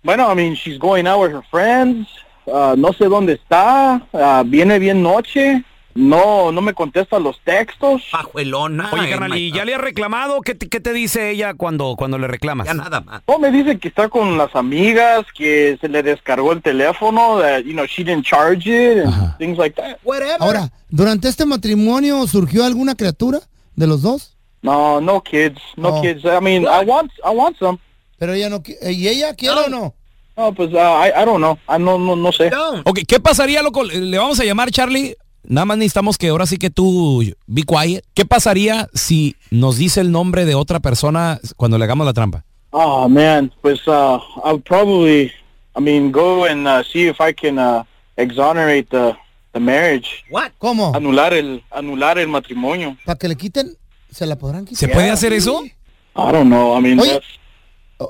Bueno, 0.02 0.31
I 0.31 0.35
mean, 0.35 0.55
she's 0.55 0.79
going 0.79 1.07
out 1.07 1.21
with 1.21 1.31
her 1.33 1.45
friends. 1.50 2.09
ah, 2.52 2.75
no 2.76 2.93
sé 2.93 3.07
dónde 3.07 3.35
está. 3.35 4.07
ah, 4.12 4.43
viene 4.45 4.79
bien 4.79 5.02
noche. 5.02 5.62
No, 5.95 6.53
no 6.53 6.61
me 6.63 6.73
contesta 6.75 7.19
los 7.19 7.39
textos. 7.41 8.03
Pajuelona. 8.11 8.91
Oye, 8.93 9.11
carnal, 9.11 9.37
¿y 9.39 9.53
ya 9.53 9.65
le 9.65 9.75
has 9.75 9.81
reclamado? 9.81 10.41
¿Qué 10.41 10.55
te, 10.55 10.69
qué 10.69 10.81
te 10.81 10.93
dice 10.93 11.31
ella 11.31 11.55
cuando, 11.55 11.95
cuando 11.97 12.19
le 12.19 12.27
reclamas? 12.29 12.67
Ya 12.67 12.75
nada 12.75 13.01
más. 13.01 13.23
No, 13.29 13.39
me 13.39 13.51
dice 13.51 13.79
que 13.79 13.89
está 13.89 14.09
con 14.09 14.39
las 14.39 14.55
amigas, 14.57 15.25
que 15.37 15.77
se 15.81 15.89
le 15.89 16.03
descargó 16.03 16.53
el 16.53 16.63
teléfono, 16.63 17.39
that, 17.41 17.61
you 17.65 17.73
know, 17.73 17.85
she 17.87 18.03
didn't 18.05 18.25
charge 18.25 18.67
it, 18.67 19.05
and 19.05 19.37
things 19.39 19.59
like 19.59 19.77
that. 19.81 19.99
Ahora, 20.41 20.71
¿durante 20.89 21.29
este 21.29 21.45
matrimonio 21.47 22.27
surgió 22.27 22.65
alguna 22.65 22.95
criatura 22.95 23.41
de 23.77 23.87
los 23.87 24.03
dos? 24.03 24.37
No, 24.63 25.01
no 25.01 25.23
kids, 25.23 25.61
no 25.77 25.89
Oh. 25.89 26.01
kids. 26.03 26.25
I 26.25 26.41
mean, 26.41 26.63
I 26.65 26.85
want, 26.87 27.11
I 27.25 27.35
want 27.35 27.59
some. 27.59 27.79
Pero 28.19 28.33
ella 28.35 28.49
no 28.49 28.63
qui- 28.63 28.77
¿Y 28.91 29.09
ella 29.09 29.35
quiere 29.35 29.57
o 29.67 29.69
no? 29.69 29.95
No, 30.37 30.55
pues, 30.55 30.73
uh, 30.73 30.77
I, 30.79 31.09
I 31.21 31.25
don't 31.27 31.39
know. 31.39 31.59
I 31.69 31.79
no, 31.79 31.99
no, 31.99 32.17
no 32.17 32.33
sé. 32.33 32.51
Ok, 32.85 33.01
¿qué 33.07 33.21
pasaría, 33.21 33.63
loco? 33.63 33.83
Le 33.85 34.17
vamos 34.17 34.41
a 34.41 34.45
llamar, 34.45 34.71
Charlie. 34.71 35.15
Nada 35.45 35.65
más 35.65 35.77
necesitamos 35.79 36.19
que 36.19 36.29
ahora 36.29 36.47
sí 36.47 36.57
que 36.57 36.71
tú 36.71 37.23
be 37.47 37.63
quiet. 37.63 38.05
¿Qué 38.15 38.25
pasaría 38.25 38.89
si 38.95 39.37
nos 39.51 39.77
dice 39.77 40.01
el 40.01 40.13
nombre 40.13 40.45
de 40.45 40.55
otra 40.55 40.81
persona 40.81 41.41
cuando 41.57 41.79
le 41.79 41.85
hagamos 41.85 42.07
la 42.07 42.13
trampa? 42.13 42.45
Oh 42.71 43.09
man, 43.09 43.53
pues 43.61 43.87
uh, 43.87 44.19
I'll 44.45 44.61
probably, 44.63 45.31
I 45.77 45.81
mean, 45.81 46.11
go 46.13 46.45
and 46.47 46.67
uh, 46.67 46.83
see 46.85 47.09
if 47.09 47.17
I 47.21 47.35
can 47.35 47.59
uh, 47.59 47.85
exonerate 48.17 48.89
the 48.91 49.15
the 49.53 49.61
marriage. 49.61 50.25
What? 50.31 50.53
¿Cómo? 50.59 50.95
Anular 50.95 51.35
el 51.35 51.63
anular 51.71 52.19
el 52.19 52.29
matrimonio. 52.29 52.97
¿Para 53.05 53.19
que 53.19 53.29
le 53.29 53.37
quiten? 53.37 53.77
¿Se 54.11 54.25
la 54.27 54.37
podrán 54.37 54.65
quitar? 54.65 54.79
¿Se 54.79 54.89
puede 54.89 55.11
hacer 55.11 55.33
eso? 55.33 55.63
I 55.65 55.71
don't 56.33 56.47
know. 56.47 56.79
I 56.79 56.81
mean, 56.83 56.99
Oye. 57.01 57.13
that's- 57.15 57.41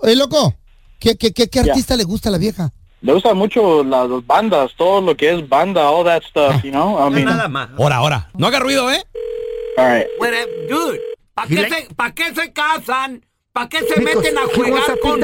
Eh, 0.05 0.17
loco, 0.17 0.55
¿qué, 0.99 1.17
qué, 1.17 1.33
qué, 1.33 1.49
qué 1.49 1.61
artista 1.61 1.97
le 1.97 2.05
gusta 2.05 2.29
a 2.29 2.33
la 2.33 2.39
vieja? 2.39 2.73
Le 3.02 3.12
gusta 3.12 3.35
mucho 3.35 3.82
las, 3.85 4.09
bandas, 4.26 4.73
todo 4.76 5.00
lo 5.00 5.16
que 5.16 5.30
es 5.30 5.49
banda, 5.49 5.90
all 5.90 6.04
that 6.04 6.23
stuff, 6.23 6.62
you 6.62 6.71
know. 6.71 6.99
I 7.06 7.11
mean, 7.11 7.25
Nada 7.26 7.49
más. 7.49 7.68
Ahora, 7.78 7.97
ahora. 7.97 8.30
No 8.37 8.47
haga 8.47 8.59
ruido, 8.61 8.90
¿eh? 8.90 9.02
all 9.76 9.92
right. 9.92 10.06
Dude. 10.68 11.00
¿Para 11.35 11.49
qué, 11.49 11.54
like- 11.54 11.87
se, 11.88 11.94
pa' 11.94 12.12
qué 12.14 12.35
se 12.35 12.52
casan? 12.52 13.25
¿Para 13.52 13.68
qué 13.68 13.78
se 13.80 14.00
Because 14.00 14.16
meten 14.16 14.38
a 14.38 14.42
jugar 14.54 14.99
con, 15.00 15.21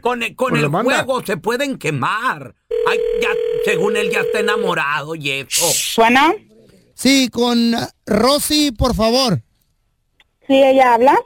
con, 0.00 0.22
el- 0.22 0.36
con 0.36 0.56
el 0.56 0.68
juego? 0.68 1.24
Se 1.24 1.36
pueden 1.36 1.78
quemar. 1.78 2.54
Ay, 2.88 2.98
ya, 3.22 3.28
según 3.64 3.96
él 3.96 4.10
ya 4.10 4.20
está 4.20 4.40
enamorado 4.40 5.14
y 5.14 5.30
eso. 5.30 5.66
Bueno, 5.96 6.34
Sí, 6.94 7.28
con 7.32 7.72
Rosy, 8.06 8.72
por 8.72 8.94
favor. 8.96 9.40
sí, 10.48 10.54
ella 10.62 10.94
habla. 10.94 11.16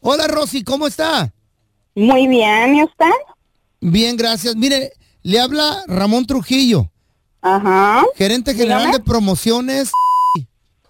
Hola, 0.00 0.26
Rosy, 0.28 0.62
¿cómo 0.62 0.86
está? 0.86 1.32
Muy 1.94 2.26
bien, 2.26 2.76
¿y 2.76 2.84
usted? 2.84 3.10
Bien, 3.80 4.16
gracias. 4.16 4.54
Mire, 4.54 4.92
le 5.28 5.40
habla 5.40 5.82
Ramón 5.86 6.24
Trujillo, 6.24 6.90
Ajá. 7.42 8.02
gerente 8.16 8.54
general 8.54 8.78
Dígame. 8.86 8.96
de 8.98 9.04
promociones. 9.04 9.90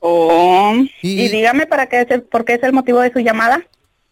Oh, 0.01 0.75
Y- 1.03 1.23
y 1.23 1.29
dígame 1.29 1.67
para 1.67 1.89
qué 1.89 2.03
es 2.03 2.11
el, 2.13 2.23
por 2.23 2.45
qué 2.45 2.55
es 2.55 2.63
el 2.63 2.73
motivo 2.73 3.01
de 3.01 3.13
su 3.13 3.19
llamada. 3.19 3.61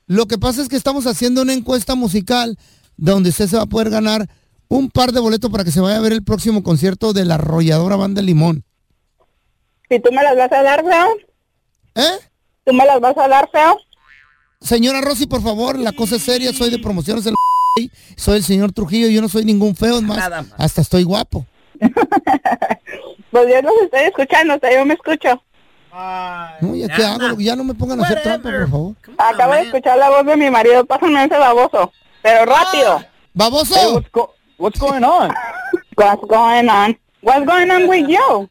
Lo 0.09 0.27
que 0.27 0.37
pasa 0.37 0.63
es 0.63 0.69
que 0.69 0.75
estamos 0.77 1.07
haciendo 1.07 1.43
una 1.43 1.53
encuesta 1.53 1.95
musical 1.95 2.59
donde 2.97 3.31
usted 3.31 3.47
se 3.47 3.57
va 3.57 3.63
a 3.63 3.67
poder 3.67 3.91
ganar 3.91 4.29
un 4.69 4.91
par 4.91 5.13
de 5.13 5.21
boletos 5.21 5.49
para 5.49 5.63
que 5.63 5.71
se 5.71 5.81
vaya 5.81 5.97
a 5.99 6.01
ver 6.01 6.13
el 6.13 6.25
próximo 6.25 6.65
concierto 6.65 7.13
de 7.13 7.25
la 7.25 7.37
arrolladora 7.37 7.95
Banda 7.95 8.21
Limón. 8.21 8.65
Si 9.89 10.01
tú 10.01 10.11
me 10.11 10.25
las 10.25 10.37
vas 10.37 10.51
a 10.51 10.63
dar, 10.65 10.83
feo, 10.85 11.07
¿Eh? 11.95 12.19
tú 12.65 12.73
me 12.73 12.85
las 12.85 12.99
vas 13.01 13.17
a 13.17 13.29
dar, 13.29 13.49
feo. 13.53 13.79
Señora 14.61 15.01
Rosy, 15.03 15.27
por 15.27 15.41
favor, 15.43 15.79
la 15.79 15.93
cosa 15.93 16.17
es 16.17 16.23
seria, 16.23 16.53
soy 16.53 16.71
de 16.71 16.81
promociones 16.81 17.23
del 17.23 17.35
soy 18.17 18.37
el 18.39 18.45
señor 18.45 18.73
Trujillo, 18.73 19.09
yo 19.09 19.21
no 19.21 19.29
soy 19.29 19.45
ningún 19.45 19.75
feo, 19.77 20.01
más, 20.03 20.17
Nada 20.19 20.43
más. 20.43 20.53
hasta 20.59 20.81
estoy 20.81 21.03
guapo. 21.05 21.45
Pues 23.31 23.49
yo 23.53 23.61
los 23.61 23.73
estoy 23.83 24.01
escuchando, 24.05 24.55
o 24.55 24.59
sea, 24.59 24.73
yo 24.73 24.87
me 24.87 24.95
escucho. 24.95 25.43
No, 26.61 26.75
¿ya 26.75 26.89
qué 26.89 27.05
hago? 27.05 27.39
Ya 27.39 27.55
no 27.57 27.65
me 27.65 27.75
pongan 27.75 28.01
a 28.01 28.05
hacer 28.05 28.23
trampa, 28.23 28.51
por 28.51 28.71
favor. 28.71 28.95
Acabo 29.19 29.53
de 29.55 29.63
escuchar 29.63 29.99
la 29.99 30.09
voz 30.09 30.25
de 30.25 30.37
mi 30.37 30.49
marido, 30.51 30.87
pásame 30.87 31.25
ese 31.25 31.37
baboso, 31.37 31.93
pero 32.23 32.47
rápido. 32.47 33.05
¡Baboso! 33.35 33.75
Hey, 33.77 33.93
what's, 33.93 34.11
go- 34.11 34.35
what's 34.59 34.79
going 34.81 35.03
on? 35.05 35.35
What's 35.97 36.23
going 36.29 36.69
on? 36.69 36.99
What's 37.23 37.47
going 37.47 37.71
on 37.71 37.89
with 37.89 38.07
you? 38.09 38.49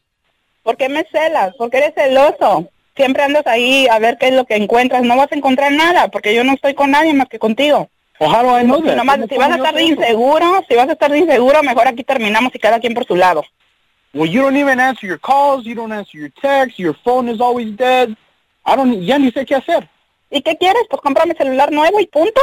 ¿Por 0.62 0.76
qué 0.76 0.88
me 0.88 1.04
celas? 1.12 1.54
¿Por 1.56 1.70
qué 1.70 1.78
eres 1.78 1.94
celoso? 1.94 2.68
Siempre 2.96 3.22
andas 3.22 3.46
ahí 3.46 3.86
a 3.88 3.98
ver 4.00 4.18
qué 4.18 4.28
es 4.28 4.34
lo 4.34 4.44
que 4.46 4.56
encuentras. 4.56 5.02
No 5.04 5.16
vas 5.16 5.30
a 5.30 5.36
encontrar 5.36 5.70
nada, 5.72 6.08
porque 6.08 6.34
yo 6.34 6.42
no 6.44 6.52
estoy 6.54 6.74
con 6.74 6.90
nadie 6.90 7.12
más 7.14 7.28
que 7.28 7.38
contigo. 7.38 7.88
I 8.20 8.64
know 8.64 8.82
Si, 8.82 8.88
si 9.28 9.36
vas 9.36 9.50
a 9.50 9.56
estar 9.56 9.80
inseguro, 9.80 10.64
si 10.68 10.74
vas 10.74 10.88
a 10.88 10.92
estar 10.92 11.14
inseguro, 11.16 11.62
mejor 11.62 11.86
aquí 11.88 12.02
terminamos 12.02 12.54
y 12.54 12.58
cada 12.58 12.80
quien 12.80 12.94
por 12.94 13.04
su 13.06 13.14
lado. 13.16 13.44
Well, 14.14 14.30
you 14.30 14.40
don't 14.42 14.56
even 14.56 14.80
answer 14.80 15.06
your 15.06 15.18
calls. 15.20 15.64
You 15.64 15.74
don't 15.74 15.92
answer 15.92 16.18
your 16.18 16.30
texts. 16.40 16.78
Your 16.78 16.94
phone 17.04 17.28
is 17.30 17.40
always 17.40 17.76
dead. 17.76 18.10
I 18.64 18.74
don't. 18.76 19.02
Ya 19.02 19.18
ni 19.18 19.30
sé 19.30 19.44
qué 19.44 19.56
hacer. 19.56 19.88
¿Y 20.30 20.40
qué 20.40 20.56
quieres? 20.56 20.82
Pues 20.88 21.02
cómprame 21.02 21.34
celular 21.34 21.70
nuevo 21.70 22.00
y 22.00 22.06
punto. 22.06 22.40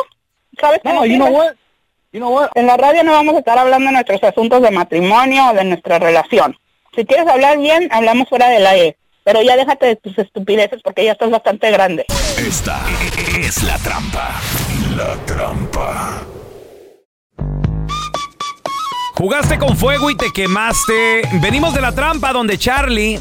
¿Sabes 0.59 0.81
No, 0.83 0.93
no 0.93 1.05
you 1.05 1.15
know 1.15 1.27
sirve? 1.27 1.39
what? 1.39 2.49
En 2.53 2.67
la 2.67 2.77
radio 2.77 3.03
no 3.03 3.13
vamos 3.13 3.33
a 3.35 3.39
estar 3.39 3.57
hablando 3.57 3.87
de 3.87 3.93
nuestros 3.93 4.23
asuntos 4.23 4.61
de 4.61 4.69
matrimonio 4.69 5.49
o 5.49 5.53
de 5.55 5.63
nuestra 5.63 5.97
relación. 5.97 6.55
Si 6.95 7.05
quieres 7.05 7.27
hablar 7.27 7.57
bien, 7.57 7.87
hablamos 7.91 8.29
fuera 8.29 8.49
del 8.49 8.67
aire. 8.67 8.97
Pero 9.23 9.41
ya 9.41 9.55
déjate 9.55 9.87
de 9.87 9.95
tus 9.95 10.15
estupideces 10.19 10.79
porque 10.83 11.05
ya 11.05 11.13
estás 11.13 11.31
bastante 11.31 11.71
grande. 11.71 12.05
Esta 12.37 12.79
es 13.41 13.63
la 13.63 13.77
trampa. 13.79 14.39
La 14.95 15.15
trampa. 15.25 16.21
Jugaste 19.15 19.57
con 19.57 19.77
fuego 19.77 20.09
y 20.09 20.17
te 20.17 20.31
quemaste. 20.33 21.21
Venimos 21.41 21.73
de 21.73 21.81
la 21.81 21.93
trampa 21.93 22.33
donde 22.33 22.57
Charlie 22.57 23.19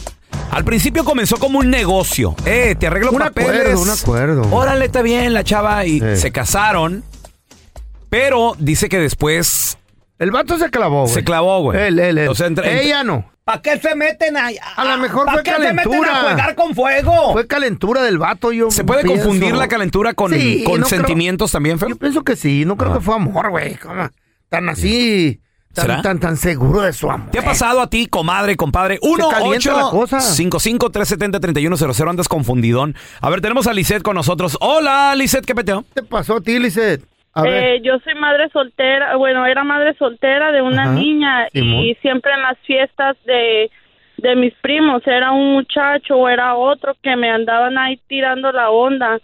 al 0.50 0.64
principio 0.64 1.04
comenzó 1.04 1.36
como 1.38 1.60
un 1.60 1.70
negocio. 1.70 2.34
Eh, 2.44 2.74
te 2.78 2.86
arreglo 2.88 3.12
Un 3.12 3.18
papeles. 3.18 3.50
acuerdo, 3.74 3.82
un 3.82 3.90
acuerdo. 3.90 4.48
Órale, 4.56 4.84
está 4.86 5.02
bien 5.02 5.32
la 5.32 5.44
chava 5.44 5.84
y 5.86 6.00
se 6.16 6.30
casaron. 6.32 7.04
Pero 8.10 8.54
dice 8.58 8.88
que 8.88 8.98
después 8.98 9.78
El 10.18 10.30
vato 10.30 10.58
se 10.58 10.70
clavó, 10.70 11.02
güey. 11.02 11.14
se 11.14 11.24
clavó, 11.24 11.62
güey. 11.62 11.80
Él, 11.86 11.98
él, 11.98 12.18
él. 12.18 12.28
O 12.28 12.34
sea, 12.34 12.48
entre- 12.48 12.68
entre- 12.70 12.84
Ella 12.86 13.02
no. 13.04 13.31
¿Para 13.52 13.62
qué 13.62 13.78
se 13.80 13.94
meten 13.94 14.36
ahí? 14.36 14.56
A 14.76 14.84
lo 14.84 14.96
mejor 14.98 15.26
¿Pa' 15.26 15.32
fue 15.34 15.42
qué 15.42 15.50
se 15.52 15.58
meten 15.58 15.76
calentura. 15.76 16.16
a 16.16 16.30
jugar 16.30 16.54
con 16.54 16.74
fuego? 16.74 17.32
Fue 17.32 17.46
calentura 17.46 18.02
del 18.02 18.16
vato, 18.18 18.50
yo 18.52 18.70
¿Se 18.70 18.82
puede 18.82 19.02
pienso. 19.02 19.24
confundir 19.24 19.54
la 19.54 19.68
calentura 19.68 20.14
con, 20.14 20.32
Sí, 20.32 20.64
con 20.64 20.80
no 20.80 20.86
creo- 20.86 20.98
sentimientos 20.98 21.52
también, 21.52 21.78
feo? 21.78 21.90
Yo 21.90 21.96
pienso 21.96 22.22
que 22.24 22.34
sí, 22.36 22.64
no 22.64 22.76
creo 22.76 22.94
que 22.94 23.00
fue 23.00 23.14
amor, 23.14 23.50
güey. 23.50 23.78
Tan 24.48 24.68
así, 24.70 25.40
¿Será? 25.74 25.96
tan, 25.96 26.02
tan, 26.02 26.20
tan 26.20 26.36
seguro 26.38 26.80
de 26.80 26.92
su 26.94 27.10
amor. 27.10 27.30
¿Te 27.30 27.38
ha 27.40 27.44
pasado 27.44 27.80
a 27.82 27.90
ti, 27.90 28.06
comadre, 28.06 28.56
compadre? 28.56 28.98
1 29.02 29.28
calienta 29.28 29.72
la 29.74 29.90
cosa. 29.90 30.20
55 30.20 30.90
370 30.90 31.40
3100 31.40 32.08
andas 32.08 32.28
confundidón. 32.28 32.94
A 33.20 33.28
ver, 33.28 33.40
tenemos 33.42 33.66
a 33.66 33.74
Lisette 33.74 34.02
con 34.02 34.14
nosotros. 34.14 34.56
Hola, 34.60 35.14
Lisette, 35.14 35.44
¿qué 35.44 35.54
peteo? 35.54 35.82
¿Qué 35.94 36.00
te 36.00 36.02
pasó 36.02 36.36
a 36.36 36.40
ti, 36.40 36.58
Lisette? 36.58 37.04
A 37.34 37.42
ver. 37.42 37.64
Eh, 37.64 37.80
yo 37.82 37.98
soy 38.04 38.14
madre 38.14 38.48
soltera, 38.52 39.16
bueno, 39.16 39.46
era 39.46 39.64
madre 39.64 39.94
soltera 39.98 40.52
de 40.52 40.60
una 40.62 40.82
Ajá, 40.84 40.92
niña 40.92 41.48
Simón. 41.52 41.84
y 41.84 41.94
siempre 41.96 42.32
en 42.34 42.42
las 42.42 42.58
fiestas 42.66 43.16
de, 43.24 43.70
de 44.18 44.36
mis 44.36 44.52
primos 44.60 45.02
era 45.06 45.30
un 45.32 45.52
muchacho 45.54 46.16
o 46.16 46.28
era 46.28 46.54
otro 46.56 46.94
que 47.02 47.16
me 47.16 47.30
andaban 47.30 47.78
ahí 47.78 47.98
tirando 48.06 48.52
la 48.52 48.70
onda. 48.70 49.18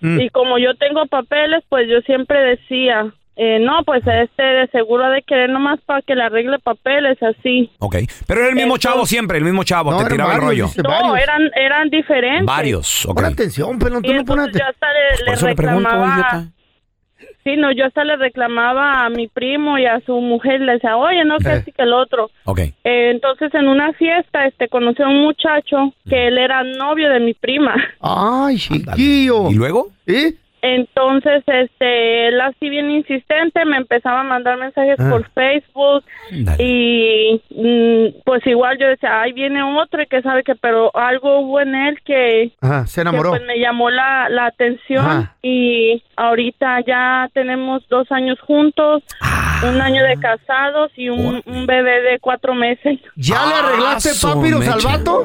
Mm. 0.00 0.20
Y 0.20 0.28
como 0.30 0.58
yo 0.58 0.74
tengo 0.74 1.06
papeles, 1.06 1.62
pues 1.68 1.88
yo 1.88 2.00
siempre 2.02 2.38
decía, 2.40 3.06
eh, 3.36 3.58
no, 3.60 3.82
pues 3.84 4.02
este 4.06 4.42
de 4.42 4.66
seguro 4.68 5.04
ha 5.04 5.10
de 5.10 5.22
querer 5.22 5.48
nomás 5.50 5.80
para 5.86 6.02
que 6.02 6.14
le 6.14 6.22
arregle 6.24 6.58
papeles 6.58 7.16
así. 7.22 7.70
Ok. 7.78 7.96
Pero 8.26 8.40
era 8.40 8.48
el 8.50 8.56
mismo 8.56 8.76
chavo 8.76 9.06
siempre, 9.06 9.38
el 9.38 9.44
mismo 9.44 9.62
chavo, 9.64 9.92
No, 9.92 9.98
te 9.98 10.10
tiraba 10.10 10.34
el 10.34 10.40
rollo. 10.40 10.66
dice, 10.66 10.82
No, 10.82 11.16
eran, 11.16 11.50
eran 11.54 11.88
diferentes. 11.90 12.44
Varios, 12.46 13.06
ok. 13.06 13.14
Pon 13.14 13.24
atención, 13.24 13.78
pero 13.78 14.00
tú 14.02 14.12
no 14.12 14.24
pones 14.24 14.46
entonces 14.48 14.60
yo 14.60 14.64
atención. 14.64 14.68
hasta 14.68 14.86
le, 14.92 15.18
Por 15.18 15.26
le 15.28 15.32
eso 15.34 15.46
le 15.48 15.54
pregunto, 15.54 15.88
reclamaba. 15.90 16.44
Sí, 17.46 17.56
no, 17.56 17.70
yo 17.70 17.86
hasta 17.86 18.02
le 18.02 18.16
reclamaba 18.16 19.04
a 19.06 19.08
mi 19.08 19.28
primo 19.28 19.78
y 19.78 19.86
a 19.86 20.00
su 20.00 20.20
mujer, 20.20 20.60
le 20.62 20.72
decía, 20.72 20.96
oye, 20.96 21.24
no, 21.24 21.38
que 21.38 21.48
Eh. 21.48 21.52
así 21.52 21.70
que 21.70 21.82
el 21.82 21.92
otro. 21.92 22.28
Ok. 22.44 22.58
Eh, 22.58 22.72
entonces, 22.82 23.54
en 23.54 23.68
una 23.68 23.92
fiesta, 23.92 24.46
este, 24.46 24.66
conocí 24.66 25.00
a 25.00 25.06
un 25.06 25.22
muchacho 25.22 25.92
que 26.08 26.26
él 26.26 26.38
era 26.38 26.64
novio 26.64 27.08
de 27.08 27.20
mi 27.20 27.34
prima. 27.34 27.72
Ay, 28.00 28.56
chiquillo. 28.56 29.48
¿Y 29.48 29.54
luego? 29.54 29.90
¿Y? 30.08 30.34
Entonces, 30.74 31.42
este, 31.46 32.28
él 32.28 32.40
así 32.40 32.68
bien 32.68 32.90
insistente 32.90 33.64
me 33.64 33.76
empezaba 33.76 34.20
a 34.20 34.24
mandar 34.24 34.58
mensajes 34.58 34.96
Ah. 34.98 35.10
por 35.10 35.28
Facebook 35.30 36.04
y 36.58 37.40
mm, 37.50 38.22
pues 38.24 38.46
igual 38.46 38.76
yo 38.78 38.88
decía, 38.88 39.20
ahí 39.22 39.32
viene 39.32 39.62
otro 39.62 40.02
y 40.02 40.06
que 40.06 40.22
sabe 40.22 40.42
que, 40.42 40.54
pero 40.56 40.90
algo 40.96 41.40
hubo 41.40 41.60
en 41.60 41.74
él 41.74 41.98
que, 42.04 42.52
Ajá, 42.60 42.86
se 42.86 43.02
enamoró. 43.02 43.32
que, 43.32 43.38
pues 43.38 43.46
me 43.46 43.58
llamó 43.58 43.90
la, 43.90 44.28
la 44.28 44.46
atención 44.46 45.04
Ajá. 45.04 45.36
y 45.42 46.02
ahorita 46.16 46.80
ya 46.86 47.28
tenemos 47.32 47.86
dos 47.88 48.10
años 48.10 48.38
juntos, 48.40 49.02
un 49.68 49.80
año 49.80 50.02
de 50.04 50.16
casados 50.18 50.90
y 50.96 51.08
un, 51.08 51.42
un 51.46 51.66
bebé 51.66 52.00
de 52.02 52.18
cuatro 52.20 52.54
meses. 52.54 52.98
¿Ya 53.16 53.46
le 53.46 53.54
arreglaste 53.54 54.10
Ah, 54.26 54.34
papiros 54.34 54.66
al 54.68 54.80
vato? 54.80 55.24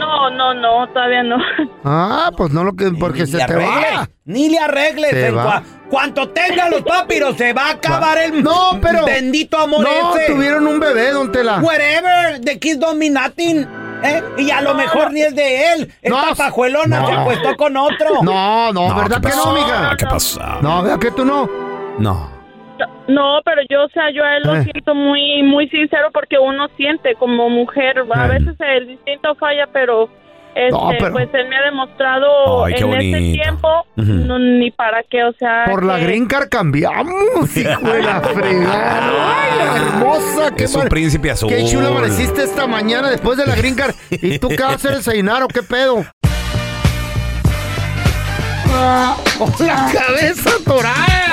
No, 0.00 0.30
no, 0.30 0.54
no, 0.54 0.88
todavía 0.92 1.22
no. 1.22 1.36
Ah, 1.84 2.30
pues 2.36 2.50
no 2.52 2.64
lo 2.64 2.72
que 2.74 2.90
porque 2.90 3.26
se 3.26 3.36
te 3.36 3.42
arregle, 3.44 3.66
va. 3.96 4.08
Ni 4.24 4.48
le 4.48 4.58
arregles. 4.58 5.10
Se 5.10 5.30
va. 5.30 5.44
cua- 5.44 5.62
cuanto 5.88 6.28
tenga 6.30 6.68
los 6.68 6.82
papiros, 6.82 7.36
se 7.36 7.52
va 7.52 7.66
a 7.68 7.70
acabar 7.72 8.18
el 8.18 8.42
No, 8.42 8.78
pero- 8.80 9.04
bendito 9.04 9.58
amor 9.58 9.82
No, 9.82 10.16
ese. 10.16 10.32
tuvieron 10.32 10.66
un 10.66 10.78
bebé, 10.80 11.10
don 11.12 11.30
Tela. 11.32 11.58
Whatever, 11.60 12.40
the 12.42 12.58
kids 12.58 12.78
don't 12.80 12.98
mean 12.98 13.14
nothing. 13.14 13.66
¿eh? 14.02 14.22
Y 14.38 14.50
a 14.50 14.62
lo 14.62 14.74
mejor 14.74 15.12
ni 15.12 15.20
es 15.22 15.34
de 15.34 15.72
él. 15.74 15.94
Esta 16.00 16.26
No, 16.30 16.34
pajuelona 16.34 17.00
no. 17.00 17.06
se 17.08 17.12
acostó 17.14 17.56
con 17.56 17.76
otro. 17.76 18.22
No, 18.22 18.72
no, 18.72 18.88
No, 18.88 18.94
¿verdad 18.96 19.20
¿qué 19.20 19.28
que 19.30 19.36
no, 19.36 19.52
mija? 19.52 19.96
¿Qué 19.98 20.06
pasó? 20.06 20.40
No, 20.62 20.82
¿verdad 20.82 20.98
que 20.98 21.10
tú 21.10 21.24
no? 21.24 21.48
No. 21.98 22.39
No, 23.10 23.40
pero 23.44 23.62
yo, 23.68 23.84
o 23.84 23.88
sea, 23.90 24.10
yo 24.12 24.22
a 24.24 24.36
él 24.36 24.42
lo 24.44 24.56
Eh. 24.56 24.64
siento 24.64 24.94
muy, 24.94 25.42
muy 25.42 25.68
sincero 25.68 26.08
porque 26.12 26.38
uno 26.38 26.68
siente 26.76 27.14
como 27.16 27.48
mujer. 27.50 28.04
A 28.14 28.26
veces 28.26 28.54
el 28.58 28.90
instinto 28.90 29.34
falla, 29.34 29.66
pero, 29.72 30.08
este, 30.54 30.70
No, 30.70 30.90
pero- 30.98 31.12
pues 31.12 31.28
él 31.32 31.48
me 31.48 31.56
ha 31.56 31.62
demostrado 31.62 32.64
Ay, 32.66 32.74
en 32.76 32.92
este 32.94 33.18
tiempo 33.42 33.86
no, 33.96 34.38
ni 34.38 34.70
para 34.70 35.02
qué, 35.04 35.24
o 35.24 35.32
sea. 35.32 35.64
Por 35.68 35.84
la 35.84 35.98
green 35.98 36.26
card 36.26 36.48
cambiamos, 36.50 37.56
hijo 37.56 37.80
de 37.92 38.02
la 38.02 38.20
fregada. 38.20 39.42
Ay, 39.42 39.76
hermosa, 39.76 40.54
qué 40.56 40.64
Es 40.64 40.74
un 40.74 40.80
mar- 40.82 40.88
príncipe 40.88 41.30
azul. 41.30 41.48
Qué 41.48 41.64
chula 41.64 41.88
amaneciste 41.88 42.44
esta 42.44 42.66
mañana 42.66 43.10
después 43.10 43.36
de 43.38 43.46
la 43.46 43.54
green 43.56 43.74
card. 43.74 43.94
¿Y 44.10 44.38
tú 44.38 44.48
qué 44.48 44.62
vas 44.62 44.72
a 44.72 44.74
hacer 44.76 44.92
desayunar 44.96 45.42
o 45.42 45.48
qué 45.48 45.62
pedo? 45.62 46.04
Ah, 48.72 49.16
¡Con 49.38 49.66
la 49.66 49.90
cabeza 49.92 50.50
atorada! 50.60 51.29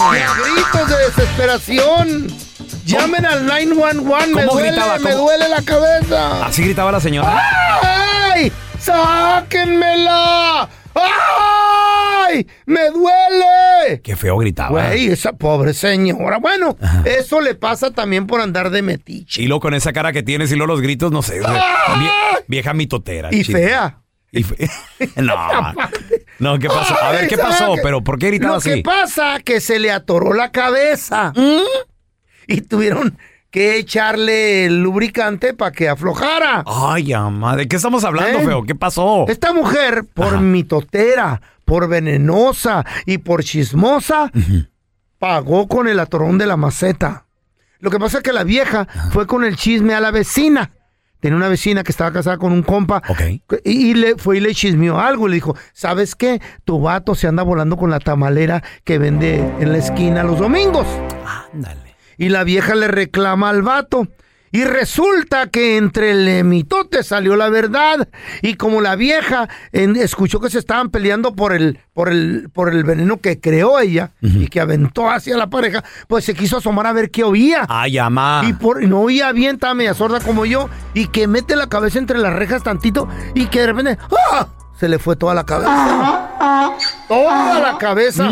¡Gritos 0.00 0.88
de 0.88 0.96
desesperación! 1.06 2.26
¡Llamen 2.84 3.26
al 3.26 3.44
911! 3.46 4.26
¡Me 4.34 4.44
¿Cómo 4.44 4.52
duele, 4.54 4.70
gritaba? 4.72 4.98
me 4.98 5.10
¿Cómo? 5.12 5.24
duele 5.24 5.48
la 5.48 5.62
cabeza! 5.62 6.46
Así 6.46 6.62
gritaba 6.62 6.92
la 6.92 7.00
señora. 7.00 7.40
¡Ay! 8.32 8.52
¡Sáquenmela! 8.78 10.68
¡Ay! 10.94 12.46
¡Me 12.66 12.90
duele! 12.90 14.00
Qué 14.02 14.16
feo 14.16 14.36
gritaba. 14.38 14.70
Güey, 14.70 15.06
esa 15.08 15.32
pobre 15.32 15.74
señora. 15.74 16.38
Bueno, 16.38 16.76
eso 17.04 17.40
le 17.40 17.54
pasa 17.54 17.90
también 17.90 18.26
por 18.26 18.40
andar 18.40 18.70
de 18.70 18.82
metiche. 18.82 19.42
Y 19.42 19.46
luego 19.46 19.60
con 19.60 19.74
esa 19.74 19.92
cara 19.92 20.12
que 20.12 20.22
tienes 20.22 20.50
y 20.52 20.56
luego 20.56 20.72
los 20.74 20.80
gritos, 20.82 21.10
no 21.12 21.22
sé. 21.22 21.40
vie- 21.40 22.12
vieja 22.46 22.72
mitotera. 22.74 23.28
Y 23.32 23.44
chile. 23.44 23.66
fea. 23.68 23.98
Y 24.30 24.42
no. 25.22 25.34
No, 26.38 26.58
¿qué 26.58 26.68
pasó? 26.68 26.94
A 27.02 27.12
ver, 27.12 27.28
¿qué 27.28 27.34
Ay, 27.36 27.40
¿sabe 27.40 27.50
pasó? 27.50 27.74
Pero 27.82 28.02
¿por 28.02 28.18
qué 28.18 28.28
gritaba 28.28 28.52
Lo 28.52 28.58
así? 28.58 28.74
que 28.74 28.82
pasa 28.82 29.40
que 29.44 29.60
se 29.60 29.78
le 29.78 29.90
atoró 29.90 30.34
la 30.34 30.50
cabeza. 30.52 31.32
Y 32.46 32.60
tuvieron 32.62 33.18
que 33.50 33.78
echarle 33.78 34.66
el 34.66 34.82
lubricante 34.82 35.54
para 35.54 35.72
que 35.72 35.88
aflojara. 35.88 36.62
Ay, 36.66 37.12
ama, 37.14 37.56
¿de 37.56 37.66
qué 37.66 37.76
estamos 37.76 38.04
hablando, 38.04 38.38
¿Eh? 38.40 38.44
feo? 38.44 38.62
¿Qué 38.64 38.74
pasó? 38.74 39.24
Esta 39.28 39.52
mujer, 39.54 40.04
por 40.12 40.40
mitotera, 40.40 41.40
por 41.64 41.88
venenosa 41.88 42.84
y 43.06 43.18
por 43.18 43.42
chismosa, 43.42 44.30
pagó 45.18 45.66
con 45.68 45.88
el 45.88 45.98
atorón 46.00 46.36
de 46.38 46.46
la 46.46 46.56
maceta. 46.56 47.24
Lo 47.80 47.90
que 47.90 47.98
pasa 47.98 48.18
es 48.18 48.22
que 48.24 48.32
la 48.32 48.44
vieja 48.44 48.86
fue 49.12 49.26
con 49.26 49.44
el 49.44 49.56
chisme 49.56 49.94
a 49.94 50.00
la 50.00 50.10
vecina. 50.10 50.72
Tenía 51.20 51.36
una 51.36 51.48
vecina 51.48 51.82
que 51.82 51.90
estaba 51.90 52.12
casada 52.12 52.38
con 52.38 52.52
un 52.52 52.62
compa. 52.62 53.02
Y, 53.64 53.90
y 53.90 53.94
le 53.94 54.16
fue 54.16 54.38
y 54.38 54.40
le 54.40 54.54
chismeó 54.54 54.98
algo. 54.98 55.26
Y 55.26 55.30
le 55.30 55.34
dijo, 55.36 55.56
¿sabes 55.72 56.14
qué? 56.14 56.40
Tu 56.64 56.80
vato 56.80 57.14
se 57.14 57.26
anda 57.26 57.42
volando 57.42 57.76
con 57.76 57.90
la 57.90 57.98
tamalera 58.00 58.62
que 58.84 58.98
vende 58.98 59.38
en 59.60 59.72
la 59.72 59.78
esquina 59.78 60.22
los 60.22 60.38
domingos. 60.38 60.86
Ándale. 61.52 61.96
Y 62.16 62.28
la 62.30 62.44
vieja 62.44 62.74
le 62.74 62.88
reclama 62.88 63.50
al 63.50 63.62
vato. 63.62 64.08
Y 64.52 64.64
resulta 64.64 65.48
que 65.48 65.76
entre 65.76 66.10
el 66.10 66.44
mitote 66.44 67.02
salió 67.02 67.36
la 67.36 67.48
verdad. 67.48 68.08
Y 68.42 68.54
como 68.54 68.80
la 68.80 68.96
vieja 68.96 69.48
en- 69.72 69.96
escuchó 69.96 70.40
que 70.40 70.50
se 70.50 70.58
estaban 70.58 70.90
peleando 70.90 71.34
por 71.34 71.52
el, 71.52 71.78
por 71.94 72.08
el, 72.08 72.48
por 72.52 72.72
el 72.72 72.84
veneno 72.84 73.18
que 73.18 73.40
creó 73.40 73.78
ella 73.78 74.12
y 74.20 74.46
que 74.48 74.60
aventó 74.60 75.10
hacia 75.10 75.36
la 75.36 75.48
pareja, 75.50 75.84
pues 76.06 76.24
se 76.24 76.34
quiso 76.34 76.58
asomar 76.58 76.86
a 76.86 76.92
ver 76.92 77.10
qué 77.10 77.24
oía. 77.24 77.66
Ay, 77.68 77.98
ama. 77.98 78.42
Y 78.46 78.52
por, 78.54 78.82
no 78.84 79.00
oía 79.00 79.32
bien, 79.32 79.56
estaba 79.56 79.74
media 79.74 79.94
sorda 79.94 80.20
como 80.20 80.46
yo. 80.46 80.68
Y 80.94 81.08
que 81.08 81.26
mete 81.26 81.56
la 81.56 81.68
cabeza 81.68 81.98
entre 81.98 82.18
las 82.18 82.32
rejas 82.32 82.62
tantito 82.62 83.08
y 83.34 83.46
que 83.46 83.60
de 83.60 83.66
repente 83.66 83.98
¡ah! 84.32 84.48
se 84.78 84.88
le 84.88 84.98
fue 84.98 85.16
toda 85.16 85.34
la 85.34 85.44
cabeza. 85.44 86.74
Toda 87.08 87.58
la 87.60 87.78
cabeza. 87.78 88.30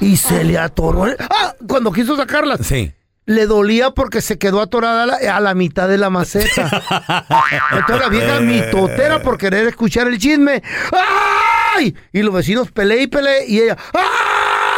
Y 0.00 0.16
se 0.16 0.44
le 0.44 0.58
atoró. 0.58 1.06
¡Ah! 1.30 1.54
Cuando 1.66 1.90
quiso 1.92 2.16
sacarla. 2.16 2.56
Sí. 2.58 2.92
Le 3.26 3.46
dolía 3.46 3.90
porque 3.92 4.20
se 4.20 4.38
quedó 4.38 4.60
atorada 4.60 5.04
a 5.04 5.06
la, 5.06 5.36
a 5.36 5.40
la 5.40 5.54
mitad 5.54 5.88
de 5.88 5.96
la 5.96 6.10
maceta. 6.10 6.64
Entonces 7.72 7.98
la 7.98 8.08
vieja 8.08 8.40
mitotera 8.40 9.22
por 9.22 9.38
querer 9.38 9.66
escuchar 9.66 10.08
el 10.08 10.18
chisme. 10.18 10.62
¡Ay! 10.92 11.94
Y 12.12 12.22
los 12.22 12.34
vecinos 12.34 12.70
peleé 12.70 13.02
y 13.02 13.06
peleé 13.06 13.46
y 13.48 13.60
ella. 13.60 13.76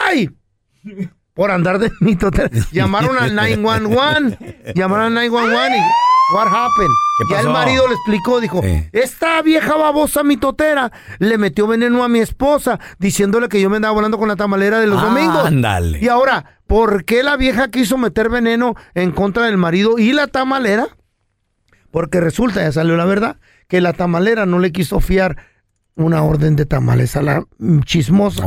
¡Ay! 0.07 0.31
Por 1.35 1.51
andar 1.51 1.79
de 1.79 1.91
mitotera. 2.01 2.49
Llamaron 2.71 3.19
al 3.19 3.35
911. 3.35 4.73
Llamaron 4.75 5.07
al 5.07 5.15
911 5.31 5.77
y 5.77 5.81
What 6.35 6.49
happened? 6.49 6.91
¿Qué 7.19 7.25
Ya 7.35 7.41
el 7.41 7.47
pasó? 7.47 7.53
marido 7.59 7.87
le 7.89 7.95
explicó, 7.95 8.41
dijo, 8.41 8.61
esta 8.93 9.41
vieja 9.43 9.77
babosa 9.77 10.23
mitotera 10.25 10.91
le 11.19 11.39
metió 11.39 11.67
veneno 11.67 12.03
a 12.03 12.09
mi 12.09 12.19
esposa 12.19 12.81
diciéndole 12.99 13.49
que 13.49 13.61
yo 13.61 13.71
me 13.71 13.77
andaba 13.77 13.95
volando 13.95 14.19
con 14.19 14.29
la 14.29 14.37
tamalera 14.37 14.81
de 14.81 14.87
los 14.89 15.01
domingos. 15.01 15.47
Ándale. 15.47 16.01
Y 16.03 16.09
ahora, 16.09 16.61
¿por 16.67 17.05
qué 17.05 17.23
la 17.23 17.37
vieja 17.37 17.71
quiso 17.71 17.97
meter 17.97 18.29
veneno 18.29 18.75
en 18.95 19.13
contra 19.13 19.45
del 19.47 19.57
marido 19.57 19.99
y 19.99 20.13
la 20.13 20.27
tamalera? 20.27 20.89
Porque 21.93 22.21
resulta, 22.21 22.61
ya 22.63 22.73
salió 22.73 22.97
la 22.97 23.05
verdad, 23.05 23.37
que 23.69 23.81
la 23.81 23.93
tamalera 23.93 24.45
no 24.47 24.59
le 24.59 24.73
quiso 24.73 25.01
fiar 25.01 25.37
una 25.95 26.23
orden 26.25 26.57
de 26.57 26.67
tamales 26.67 27.17
a 27.17 27.23
la 27.23 27.45
chismosa. 27.85 28.43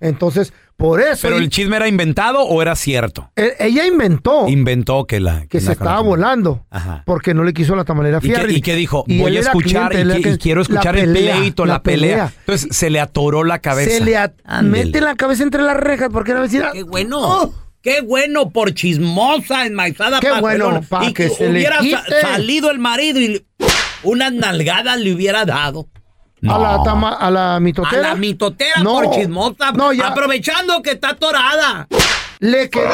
Entonces, 0.00 0.52
por 0.76 1.00
eso... 1.00 1.20
¿Pero 1.22 1.38
el 1.38 1.48
chisme 1.48 1.76
era 1.76 1.88
inventado 1.88 2.42
o 2.42 2.62
era 2.62 2.76
cierto? 2.76 3.30
e- 3.34 3.56
ella 3.58 3.84
inventó 3.86 4.46
Inventó 4.48 5.06
que 5.06 5.18
la... 5.20 5.46
que 5.46 5.60
se 5.60 5.72
estaba 5.72 6.00
volando 6.00 6.64
porque 7.04 7.34
no 7.34 7.42
le 7.44 7.52
quiso 7.52 7.74
la 7.74 7.84
tamalera 7.84 8.18
¿Y 8.22 8.28
qué, 8.28 8.34
fiar. 8.36 8.50
y 8.50 8.60
qué 8.60 8.74
dijo? 8.76 9.04
Y 9.08 9.18
Voy 9.18 9.36
a 9.36 9.40
escuchar 9.40 9.90
cliente, 9.90 10.18
y, 10.18 10.22
que- 10.22 10.28
y 10.28 10.32
que- 10.32 10.38
quiero 10.38 10.62
escuchar 10.62 10.96
el 10.96 11.10
pleito, 11.12 11.66
la, 11.66 11.74
la 11.74 11.82
pelea. 11.82 12.08
pelea. 12.10 12.32
Entonces 12.40 12.68
se 12.76 12.90
le 12.90 13.00
atoró 13.00 13.42
la 13.44 13.58
cabeza. 13.58 13.90
Se 13.90 14.04
le 14.04 14.16
at- 14.16 14.34
mete 14.62 15.00
la 15.00 15.16
cabeza 15.16 15.42
entre 15.42 15.62
las 15.62 15.76
rejas 15.76 16.10
porque 16.12 16.30
era 16.30 16.40
vecina. 16.40 16.70
Qué 16.72 16.82
bueno. 16.84 17.52
Qué 17.80 18.00
bueno 18.00 18.50
por 18.50 18.74
chismosa, 18.74 19.64
enmaizada, 19.64 20.18
Qué 20.18 20.32
bueno, 20.40 20.82
pa' 20.88 21.04
y 21.06 21.12
que 21.12 21.28
se 21.28 21.44
le 21.44 21.50
hubiera 21.60 21.78
sa- 21.80 22.20
salido 22.22 22.70
el 22.72 22.80
marido 22.80 23.20
y 23.20 23.28
le- 23.28 23.46
unas 24.02 24.32
nalgadas 24.32 24.98
le 24.98 25.12
hubiera 25.14 25.44
dado. 25.44 25.88
A 26.48 26.58
la 26.58 26.82
tama, 26.82 27.14
a 27.14 27.30
la 27.30 27.56
A 27.56 27.60
mitotera. 27.60 28.02
la 28.02 28.14
mitotera 28.14 28.82
No. 28.82 28.94
por 29.00 29.10
chismosa. 29.10 29.72
No, 29.72 29.92
ya. 29.92 30.08
Aprovechando 30.08 30.80
que 30.82 30.90
está 30.92 31.10
atorada. 31.10 31.88
Le 32.40 32.70
quedó, 32.70 32.88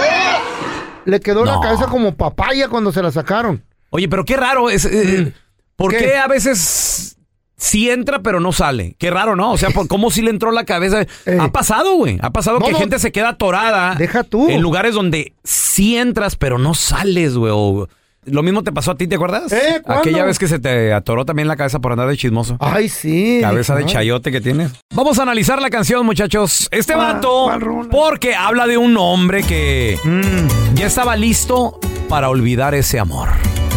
le 1.05 1.21
quedó 1.21 1.45
la 1.45 1.61
cabeza 1.61 1.87
como 1.87 2.15
papaya 2.15 2.69
cuando 2.69 2.93
se 2.93 3.03
la 3.03 3.11
sacaron. 3.13 3.63
Oye, 3.91 4.09
pero 4.09 4.25
qué 4.25 4.37
raro 4.37 4.71
es. 4.71 4.85
eh, 4.87 5.33
¿Por 5.77 5.91
¿Qué? 5.91 5.99
qué? 5.99 6.17
a 6.17 6.27
veces 6.29 7.17
sí 7.57 7.91
entra 7.91 8.21
pero 8.21 8.41
no 8.41 8.53
sale? 8.53 8.97
Qué 8.99 9.11
raro, 9.11 9.37
¿no? 9.37 9.53
O 9.53 9.59
sea, 9.59 9.71
por 9.71 9.87
cómo 9.89 10.11
sí 10.11 10.23
le 10.23 10.31
entró 10.31 10.51
la 10.51 10.65
cabeza. 10.65 11.05
Ha 11.39 11.49
pasado, 11.53 11.95
güey. 11.97 12.19
Ha 12.23 12.31
pasado 12.31 12.59
No, 12.59 12.67
que 12.67 12.73
no. 12.73 12.79
gente 12.79 12.99
se 12.99 13.13
queda 13.13 13.31
atorada. 13.31 13.95
Deja 13.97 14.25
tú. 14.25 14.49
En 14.49 14.63
lugares 14.63 14.95
donde 14.95 15.35
sí 15.45 15.97
entras 15.97 16.37
pero 16.37 16.59
no 16.59 16.75
sales, 16.75 17.37
güey. 17.37 17.53
o- 17.55 17.89
Lo 18.27 18.43
mismo 18.43 18.63
te 18.63 18.73
pasó 18.73 18.93
a 18.93 18.95
ti, 18.97 19.07
¿te 19.07 19.17
acuerdas? 19.17 19.53
¿Eh? 19.53 19.81
¿Cuándo? 19.83 20.01
Aquella 20.03 20.25
vez 20.25 20.39
que 20.39 20.49
se 20.49 20.59
te 20.59 20.93
atoró 20.93 21.25
también 21.25 21.47
la 21.49 21.57
cabeza 21.57 21.79
por 21.81 21.93
andar 21.93 22.09
de 22.09 22.17
chismoso. 22.17 22.57
Ay, 22.61 22.89
sí. 22.89 23.39
Cabeza 23.43 23.75
de 23.75 23.83
Ay. 23.85 23.87
chayote 23.89 24.33
que 24.33 24.41
tienes. 24.41 24.73
Vamos 24.95 25.19
a 25.19 25.23
analizar 25.23 25.61
la 25.61 25.69
canción, 25.71 26.07
muchachos. 26.07 26.69
Este 26.71 26.95
¿Cuál- 26.95 27.15
vato, 27.15 27.45
cuál 27.45 27.89
porque 27.91 28.35
habla 28.35 28.67
de 28.67 28.77
un 28.79 28.97
hombre 28.97 29.43
que 29.43 29.99
Mm. 30.05 30.75
ya 30.77 30.87
estaba 30.87 31.17
listo 31.17 31.79
para 32.09 32.29
olvidar 32.31 32.75
ese 32.75 32.99
amor. 32.99 33.29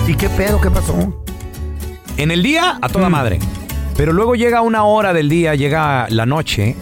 ¿Y 0.07 0.15
qué 0.15 0.29
pedo? 0.29 0.61
¿Qué 0.61 0.69
pasó? 0.71 1.23
En 2.17 2.31
el 2.31 2.41
día, 2.41 2.77
a 2.81 2.87
Mm. 2.87 2.91
toda 2.91 3.09
madre. 3.09 3.39
Pero 3.97 4.13
luego 4.13 4.35
llega 4.35 4.61
una 4.61 4.83
hora 4.83 5.11
del 5.13 5.27
día, 5.27 5.55
llega 5.55 6.07
la 6.09 6.25
noche, 6.25 6.75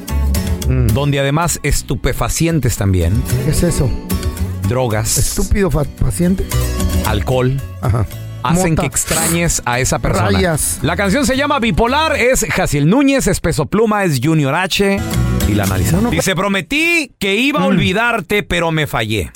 donde 0.68 1.20
además 1.20 1.60
estupefacientes 1.64 2.78
también, 2.78 3.14
Mm. 3.18 3.46
¿Qué 3.46 3.52
es 3.52 3.64
eso? 3.64 3.90
drogas, 4.68 5.18
Estúpido 5.18 5.70
paciente. 5.70 6.44
Alcohol, 7.06 7.60
Ajá. 7.82 8.06
hacen 8.44 8.72
Mota. 8.72 8.82
que 8.84 8.88
extrañes 8.88 9.62
a 9.66 9.80
esa 9.80 10.00
persona. 10.00 10.30
Rayas. 10.32 10.80
La 10.82 10.96
canción 10.96 11.26
se 11.26 11.38
llama 11.38 11.60
Bipolar, 11.60 12.16
es 12.16 12.46
Jaciel 12.50 12.88
Núñez, 12.90 13.28
es 13.28 13.40
Peso 13.40 13.66
Pluma, 13.68 14.04
es 14.04 14.20
Junior 14.24 14.56
H 14.56 15.00
y 15.48 15.54
la 15.54 15.64
analizamos. 15.64 16.12
Dice, 16.12 16.36
prometí 16.36 17.12
que 17.20 17.36
iba 17.36 17.60
Mm. 17.60 17.64
a 17.64 17.66
olvidarte, 17.68 18.44
pero 18.44 18.72
me 18.72 18.88
fallé. 18.88 19.32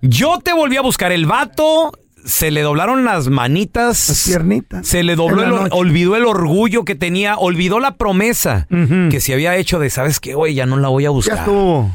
Yo 0.00 0.38
te 0.42 0.52
volví 0.52 0.76
a 0.76 0.82
buscar 0.82 1.12
el 1.12 1.24
vato, 1.26 1.92
se 2.26 2.50
le 2.50 2.62
doblaron 2.62 3.04
las 3.04 3.28
manitas. 3.28 4.08
Las 4.08 4.24
piernitas. 4.26 4.86
Se 4.86 5.02
le 5.02 5.14
dobló, 5.16 5.42
el, 5.66 5.68
olvidó 5.72 6.16
el 6.16 6.24
orgullo 6.24 6.84
que 6.84 6.94
tenía, 6.94 7.36
olvidó 7.36 7.80
la 7.80 7.96
promesa 7.96 8.66
que 9.10 9.20
se 9.20 9.32
había 9.34 9.56
hecho 9.56 9.78
de, 9.78 9.90
¿sabes 9.90 10.20
qué, 10.20 10.34
güey? 10.34 10.54
Ya 10.54 10.66
no 10.66 10.76
la 10.76 10.88
voy 10.88 11.04
a 11.04 11.06
Ya 11.06 11.10
buscar. 11.10 11.38
estuvo. 11.38 11.90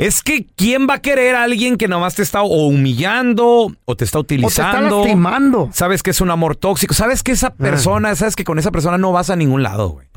Es 0.00 0.22
que, 0.22 0.46
¿quién 0.56 0.86
va 0.88 0.94
a 0.94 0.98
querer 1.02 1.34
a 1.34 1.42
alguien 1.42 1.76
que 1.76 1.86
nomás 1.86 2.14
te 2.14 2.22
está 2.22 2.40
o 2.40 2.66
humillando 2.68 3.70
o 3.84 3.96
te 3.96 4.04
está 4.06 4.18
O 4.18 4.24
te 4.24 4.34
utilizando? 4.36 4.78
está 4.78 4.96
lastimando. 4.96 5.66
Ah. 5.70 5.74
Sabes 5.74 6.02
que 6.02 6.08
es 6.10 6.22
un 6.22 6.30
amor 6.30 6.56
tóxico. 6.56 6.94
Sabes 6.94 7.22
que 7.22 7.32
esa 7.32 7.50
persona, 7.50 8.14
sabes 8.14 8.34
que 8.34 8.44
con 8.44 8.58
esa 8.58 8.70
persona 8.70 8.96
no 8.96 9.12
vas 9.12 9.28
a 9.28 9.36
ningún 9.36 9.62
lado, 9.62 9.90
güey. 9.90 10.08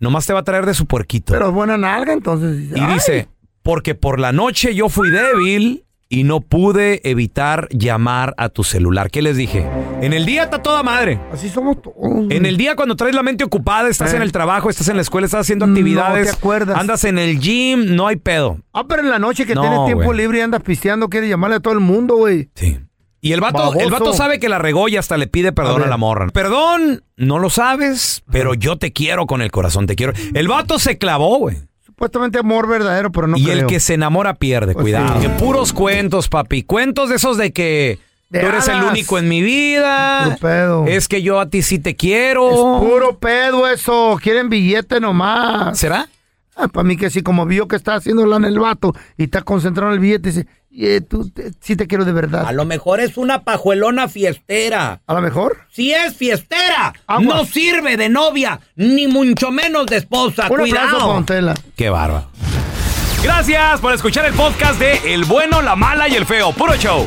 Nomás 0.00 0.24
te 0.26 0.32
va 0.32 0.40
a 0.40 0.42
traer 0.42 0.64
de 0.64 0.72
su 0.72 0.86
puerquito. 0.86 1.34
Pero 1.34 1.48
es 1.48 1.52
buena 1.52 1.76
nalga, 1.76 2.14
entonces. 2.14 2.70
y 2.74 2.86
dice, 2.86 3.28
porque 3.62 3.94
por 3.94 4.20
la 4.20 4.32
noche 4.32 4.74
yo 4.74 4.88
fui 4.88 5.10
débil 5.10 5.84
y 6.08 6.22
no 6.24 6.40
pude 6.40 7.00
evitar 7.08 7.68
llamar 7.70 8.34
a 8.38 8.48
tu 8.48 8.62
celular. 8.62 9.10
¿Qué 9.10 9.22
les 9.22 9.36
dije? 9.36 9.66
En 10.00 10.12
el 10.12 10.24
día 10.24 10.44
está 10.44 10.62
toda 10.62 10.82
madre. 10.82 11.20
Así 11.32 11.48
somos 11.48 11.82
todos. 11.82 11.96
En 12.30 12.46
el 12.46 12.56
día 12.56 12.76
cuando 12.76 12.94
traes 12.94 13.14
la 13.14 13.22
mente 13.24 13.42
ocupada, 13.42 13.88
estás 13.88 14.12
Eh. 14.12 14.16
en 14.16 14.22
el 14.22 14.30
trabajo, 14.30 14.70
estás 14.70 14.88
en 14.88 14.96
la 14.96 15.02
escuela, 15.02 15.24
estás 15.24 15.40
haciendo 15.40 15.66
No 15.66 15.72
actividades. 15.72 16.30
te 16.30 16.36
acuerdas. 16.36 16.78
Andas 16.78 17.02
en 17.04 17.18
el 17.18 17.40
gym, 17.40 17.96
no 17.96 18.06
hay 18.06 18.16
pedo. 18.16 18.58
Ah, 18.72 18.84
pero 18.88 19.02
en 19.02 19.10
la 19.10 19.18
noche 19.18 19.46
que 19.46 19.54
No, 19.54 19.62
tienes 19.62 19.84
tiempo 19.86 20.04
güey. 20.04 20.18
libre 20.18 20.38
y 20.38 20.40
andas 20.42 20.62
pisteando, 20.62 21.08
quiere 21.08 21.28
llamarle 21.28 21.56
a 21.56 21.60
todo 21.60 21.74
el 21.74 21.80
mundo, 21.80 22.16
güey. 22.16 22.50
Sí. 22.54 22.78
Y 23.20 23.32
el 23.32 23.40
vato, 23.40 23.72
el 23.72 23.90
Baboso. 23.90 23.90
vato 23.90 24.12
sabe 24.12 24.38
que 24.38 24.48
la 24.48 24.58
regó 24.60 24.88
y 24.88 24.96
hasta 24.96 25.16
le 25.16 25.26
pide 25.26 25.50
perdón 25.50 25.76
a, 25.76 25.78
ver. 25.80 25.88
la 25.88 25.96
morra. 25.96 26.28
Perdón, 26.28 27.02
no 27.16 27.40
lo 27.40 27.50
sabes, 27.50 28.22
pero 28.30 28.54
yo 28.54 28.76
te 28.76 28.92
quiero 28.92 29.26
con 29.26 29.42
el 29.42 29.50
corazón, 29.50 29.86
te 29.86 29.96
quiero. 29.96 30.12
El 30.34 30.46
vato 30.46 30.78
se 30.78 30.98
clavó, 30.98 31.38
güey. 31.38 31.56
Supuestamente 31.96 32.38
amor 32.38 32.68
verdadero, 32.68 33.10
pero 33.10 33.26
no 33.26 33.38
y 33.38 33.44
creo. 33.44 33.60
el 33.60 33.66
que 33.66 33.80
se 33.80 33.94
enamora 33.94 34.34
pierde, 34.34 34.74
Pues 34.74 34.82
cuidado. 34.84 35.14
sí. 35.18 35.26
Que 35.26 35.30
puros 35.30 35.72
cuentos, 35.72 36.28
papi. 36.28 36.62
Cuentos 36.62 37.08
de 37.08 37.16
esos 37.16 37.38
de 37.38 37.52
que 37.54 37.98
De 38.28 38.40
tú 38.40 38.46
eres 38.48 38.68
el 38.68 38.82
único 38.82 39.16
en 39.18 39.28
mi 39.30 39.40
vida. 39.40 40.24
Puro 40.24 40.36
pedo. 40.36 40.84
Es 40.86 41.08
que 41.08 41.22
yo 41.22 41.40
a 41.40 41.48
ti 41.48 41.62
sí 41.62 41.78
te 41.78 41.96
quiero. 41.96 42.50
Es 42.50 42.86
puro 42.86 43.16
pedo 43.18 43.66
eso. 43.66 44.18
Quieren 44.22 44.50
billete 44.50 45.00
nomás. 45.00 45.78
¿Será? 45.78 46.06
Ah, 46.56 46.68
para 46.68 46.84
mí 46.84 46.96
que 46.96 47.10
sí, 47.10 47.22
como 47.22 47.44
vio 47.44 47.68
que 47.68 47.76
está 47.76 47.94
haciendo 47.96 48.24
lana 48.26 48.48
el 48.48 48.58
vato 48.58 48.94
y 49.18 49.24
está 49.24 49.42
concentrado 49.42 49.90
en 49.90 49.94
el 49.94 50.00
billete, 50.00 50.30
dice, 50.30 50.46
"Eh, 50.72 51.02
tú 51.02 51.28
te- 51.28 51.52
sí 51.60 51.76
te 51.76 51.86
quiero 51.86 52.04
de 52.06 52.12
verdad. 52.12 52.46
A 52.46 52.52
lo 52.52 52.64
mejor 52.64 53.00
es 53.00 53.18
una 53.18 53.42
pajuelona 53.44 54.08
fiestera. 54.08 55.02
¿A 55.06 55.14
lo 55.14 55.20
mejor? 55.20 55.58
Si 55.70 55.92
es 55.92 56.16
fiestera, 56.16 56.94
Aguas. 57.06 57.26
no 57.26 57.44
sirve 57.44 57.98
de 57.98 58.08
novia, 58.08 58.60
ni 58.74 59.06
mucho 59.06 59.50
menos 59.50 59.84
de 59.86 59.96
esposa. 59.98 60.46
Un 60.48 60.60
aplauso, 60.62 60.64
Cuidado. 60.96 61.12
Pontela. 61.12 61.54
Qué 61.76 61.90
bárbaro. 61.90 62.28
Gracias 63.22 63.80
por 63.80 63.92
escuchar 63.92 64.24
el 64.24 64.34
podcast 64.34 64.78
de 64.78 65.14
El 65.14 65.24
bueno, 65.24 65.60
la 65.60 65.76
mala 65.76 66.08
y 66.08 66.14
el 66.14 66.24
feo. 66.26 66.52
Puro 66.52 66.74
show. 66.76 67.06